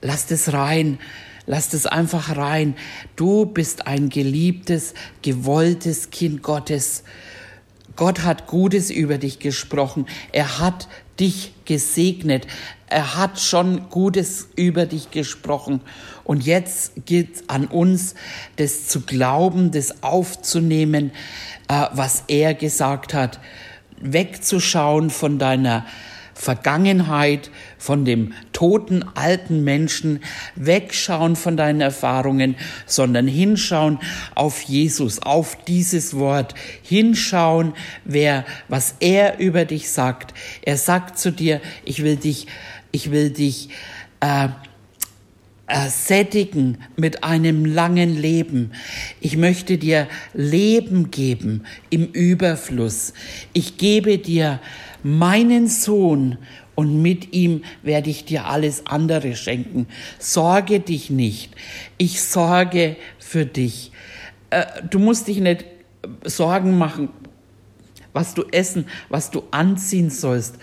lass 0.01 0.27
das 0.27 0.51
rein, 0.51 0.99
Lass 1.47 1.69
das 1.69 1.85
einfach 1.85 2.35
rein. 2.35 2.75
Du 3.15 3.45
bist 3.45 3.85
ein 3.85 4.09
geliebtes, 4.09 4.95
gewolltes 5.21 6.09
Kind 6.09 6.41
Gottes. 6.41 7.03
Gott 7.95 8.23
hat 8.23 8.47
Gutes 8.47 8.89
über 8.89 9.17
dich 9.17 9.39
gesprochen. 9.39 10.05
Er 10.31 10.59
hat 10.59 10.87
dich 11.19 11.53
gesegnet. 11.65 12.47
Er 12.87 13.15
hat 13.15 13.39
schon 13.39 13.89
Gutes 13.89 14.49
über 14.55 14.85
dich 14.85 15.11
gesprochen. 15.11 15.81
Und 16.23 16.45
jetzt 16.45 16.93
geht 17.05 17.35
es 17.35 17.49
an 17.49 17.65
uns, 17.65 18.15
das 18.57 18.87
zu 18.87 19.01
glauben, 19.01 19.71
das 19.71 20.03
aufzunehmen, 20.03 21.11
äh, 21.67 21.85
was 21.93 22.25
er 22.27 22.53
gesagt 22.53 23.13
hat. 23.13 23.39
Wegzuschauen 24.01 25.09
von 25.09 25.39
deiner 25.39 25.85
Vergangenheit, 26.35 27.49
von 27.77 28.03
dem 28.03 28.33
toten 28.51 29.05
alten 29.15 29.63
Menschen, 29.63 30.19
wegschauen 30.55 31.37
von 31.37 31.55
deinen 31.55 31.79
Erfahrungen, 31.79 32.55
sondern 32.85 33.27
hinschauen 33.27 33.99
auf 34.35 34.61
Jesus, 34.61 35.19
auf 35.19 35.57
dieses 35.65 36.15
Wort, 36.15 36.53
hinschauen, 36.83 37.73
wer, 38.03 38.45
was 38.67 38.95
er 38.99 39.39
über 39.39 39.63
dich 39.63 39.89
sagt. 39.89 40.33
Er 40.61 40.77
sagt 40.77 41.17
zu 41.17 41.31
dir, 41.31 41.61
ich 41.85 42.03
will 42.03 42.17
dich, 42.17 42.47
ich 42.91 43.11
will 43.11 43.29
dich, 43.29 43.69
äh, 44.19 44.49
sättigen 45.89 46.77
mit 46.95 47.23
einem 47.23 47.65
langen 47.65 48.15
Leben. 48.15 48.71
Ich 49.19 49.35
möchte 49.35 49.77
dir 49.77 50.07
Leben 50.33 51.09
geben 51.09 51.63
im 51.89 52.05
Überfluss. 52.05 53.13
Ich 53.53 53.77
gebe 53.77 54.19
dir 54.19 54.59
meinen 55.05 55.67
Sohn 55.67 56.39
und 56.73 56.99
mit 57.03 57.31
ihm 57.31 57.63
werde 57.83 58.09
ich 58.09 58.25
dir 58.25 58.47
alles 58.47 58.87
andere 58.87 59.35
schenken. 59.35 59.85
Sorge 60.17 60.79
dich 60.79 61.11
nicht. 61.11 61.53
Ich 61.99 62.23
sorge 62.23 62.95
für 63.19 63.45
dich. 63.45 63.91
Äh, 64.49 64.65
du 64.89 64.97
musst 64.97 65.27
dich 65.27 65.39
nicht 65.39 65.65
Sorgen 66.23 66.79
machen, 66.79 67.09
was 68.13 68.33
du 68.33 68.45
essen, 68.51 68.87
was 69.09 69.29
du 69.29 69.43
anziehen 69.51 70.09
sollst. 70.09 70.57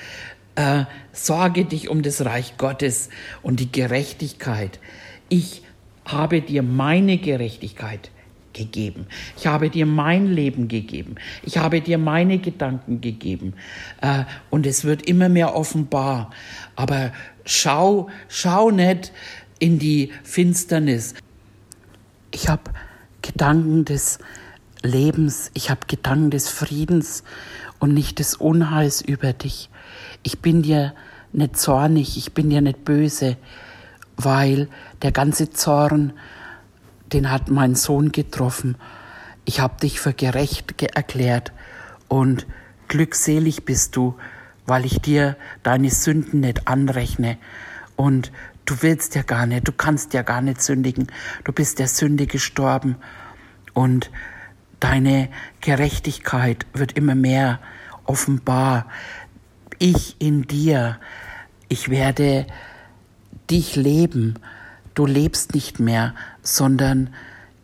Äh, 0.57 0.87
sorge 1.12 1.64
dich 1.64 1.88
um 1.88 2.02
das 2.02 2.24
Reich 2.24 2.57
Gottes 2.59 3.11
und 3.42 3.61
die 3.61 3.70
Gerechtigkeit. 3.70 4.81
Ich 5.28 5.62
habe 6.05 6.40
dir 6.40 6.64
meine 6.64 7.18
Gerechtigkeit 7.18 8.11
gegeben. 8.53 9.07
Ich 9.37 9.47
habe 9.47 9.71
dir 9.71 9.87
mein 9.87 10.27
Leben 10.27 10.69
gegeben. 10.69 11.17
Ich 11.43 11.59
habe 11.59 11.81
dir 11.81 11.99
meine 11.99 12.38
Gedanken 12.38 13.01
gegeben. 13.01 13.55
Äh, 14.01 14.25
und 14.51 14.67
es 14.67 14.85
wird 14.85 15.03
immer 15.07 15.29
mehr 15.29 15.55
offenbar. 15.55 16.31
Aber 16.77 17.12
schau, 17.45 18.09
schau 18.29 18.71
nicht 18.71 19.12
in 19.59 19.79
die 19.79 20.12
Finsternis. 20.23 21.15
Ich 22.31 22.49
habe 22.49 22.71
Gedanken 23.23 23.85
des 23.85 24.19
Lebens. 24.83 25.51
Ich 25.55 25.71
habe 25.71 25.87
Gedanken 25.87 26.31
des 26.31 26.49
Friedens 26.49 27.23
und 27.79 27.95
nicht 27.95 28.19
des 28.19 28.35
Unheils 28.35 29.01
über 29.01 29.33
dich. 29.33 29.71
Ich 30.23 30.41
bin 30.41 30.62
dir 30.62 30.95
nicht 31.33 31.57
zornig. 31.57 32.17
Ich 32.17 32.33
bin 32.33 32.51
dir 32.51 32.61
nicht 32.61 32.85
böse, 32.85 33.37
weil 34.17 34.69
der 35.03 35.12
ganze 35.12 35.51
Zorn 35.51 36.12
den 37.12 37.31
hat 37.31 37.51
mein 37.51 37.75
Sohn 37.75 38.12
getroffen. 38.12 38.77
Ich 39.44 39.61
habe 39.61 39.81
dich 39.81 40.01
für 40.01 40.12
gerecht 40.12 40.81
erklärt 40.83 41.53
und 42.09 42.46
glückselig 42.88 43.64
bist 43.64 43.96
du, 43.96 44.16
weil 44.66 44.85
ich 44.85 45.01
dir 45.01 45.37
deine 45.62 45.90
Sünden 45.90 46.40
nicht 46.40 46.68
anrechne. 46.68 47.38
Und 47.96 48.33
du 48.64 48.77
willst 48.81 49.14
ja 49.14 49.22
gar 49.22 49.46
nicht, 49.46 49.66
du 49.66 49.72
kannst 49.72 50.14
ja 50.14 50.22
gar 50.22 50.40
nicht 50.40 50.62
sündigen. 50.62 51.09
Du 51.44 51.53
bist 51.53 51.79
der 51.79 51.88
Sünde 51.88 52.27
gestorben 52.27 52.96
und 53.75 54.11
deine 54.81 55.29
Gerechtigkeit 55.61 56.66
wird 56.72 56.92
immer 56.92 57.14
mehr 57.14 57.61
offenbar. 58.05 58.87
Ich 59.79 60.16
in 60.20 60.42
dir, 60.42 60.98
ich 61.68 61.88
werde 61.88 62.46
dich 63.51 63.77
leben 63.77 64.38
du 64.94 65.07
lebst 65.07 65.55
nicht 65.55 65.81
mehr, 65.81 66.14
sondern 66.42 67.11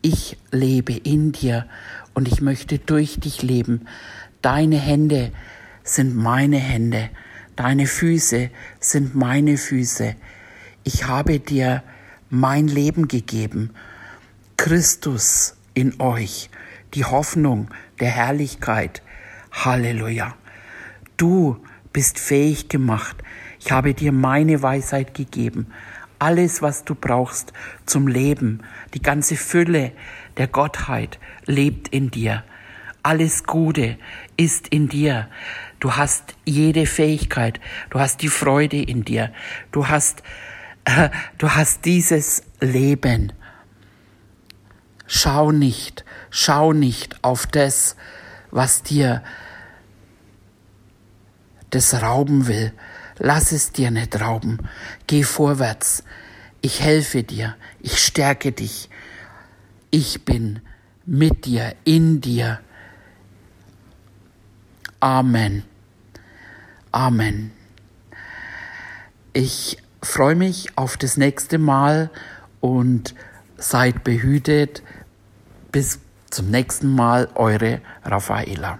ich 0.03 0.39
lebe 0.51 0.93
in 0.93 1.33
dir 1.33 1.67
und 2.15 2.29
ich 2.29 2.41
möchte 2.41 2.79
durch 2.79 3.21
dich 3.21 3.43
leben. 3.43 3.87
Deine 4.43 4.79
Hände 4.79 5.33
sind 5.83 6.17
meine 6.17 6.59
Hände, 6.59 7.11
deine 7.57 7.87
Füße 7.87 8.51
sind 8.81 9.15
meine 9.15 9.57
Füße. 9.57 10.15
Ich 10.85 11.07
habe 11.07 11.41
dir 11.41 11.83
mein 12.31 12.69
Leben 12.69 13.09
gegeben. 13.09 13.71
Christus 14.57 15.57
in 15.75 16.01
euch, 16.01 16.51
die 16.95 17.05
Hoffnung 17.05 17.69
der 18.01 18.11
Herrlichkeit. 18.11 19.03
Halleluja. 19.53 20.35
Du 21.17 21.57
bist 21.93 22.19
fähig 22.19 22.69
gemacht. 22.69 23.17
Ich 23.61 23.73
habe 23.73 23.95
dir 23.95 24.13
meine 24.13 24.63
Weisheit 24.63 25.15
gegeben 25.15 25.67
alles, 26.19 26.63
was 26.63 26.85
du 26.85 26.95
brauchst 26.95 27.53
zum 27.87 28.09
Leben, 28.09 28.63
die 28.95 29.03
ganze 29.03 29.37
Fülle 29.37 29.93
der 30.37 30.47
Gottheit 30.47 31.19
lebt 31.47 31.89
in 31.89 32.11
dir. 32.11 32.45
Alles 33.03 33.45
Gute 33.45 33.99
ist 34.37 34.69
in 34.69 34.89
dir. 34.89 35.29
Du 35.81 35.97
hast 35.97 36.35
jede 36.45 36.87
Fähigkeit, 36.87 37.61
du 37.91 38.01
hast 38.01 38.23
die 38.23 38.29
Freude 38.29 38.83
in 38.83 39.05
dir, 39.05 39.33
du 39.71 39.89
hast, 39.89 40.23
äh, 40.85 41.11
du 41.39 41.51
hast 41.51 41.85
dieses 41.85 42.43
Leben. 42.61 43.33
Schau 45.07 45.53
nicht, 45.53 46.05
schau 46.31 46.73
nicht 46.73 47.23
auf 47.25 47.47
das, 47.47 47.97
was 48.51 48.83
dir 48.83 49.23
das 51.71 52.03
rauben 52.03 52.47
will, 52.47 52.73
Lass 53.19 53.53
es 53.53 53.73
dir 53.73 53.91
nicht 53.91 54.21
rauben. 54.21 54.59
Geh 55.07 55.23
vorwärts. 55.23 56.05
Ich 56.61 56.81
helfe 56.81 57.23
dir. 57.23 57.57
Ich 57.81 57.99
stärke 57.99 58.53
dich. 58.53 58.89
Ich 59.91 60.25
bin 60.25 60.61
mit 61.07 61.47
dir, 61.47 61.75
in 61.85 62.21
dir. 62.21 62.61
Amen. 65.01 65.65
Amen. 66.93 67.53
Ich 69.33 69.79
freue 70.03 70.35
mich 70.35 70.77
auf 70.77 70.97
das 70.97 71.17
nächste 71.17 71.59
Mal 71.59 72.11
und 72.61 73.15
seid 73.57 74.05
behütet. 74.05 74.83
Bis 75.71 76.01
zum 76.31 76.51
nächsten 76.51 76.95
Mal, 76.95 77.29
eure 77.35 77.81
Raffaela. 78.05 78.79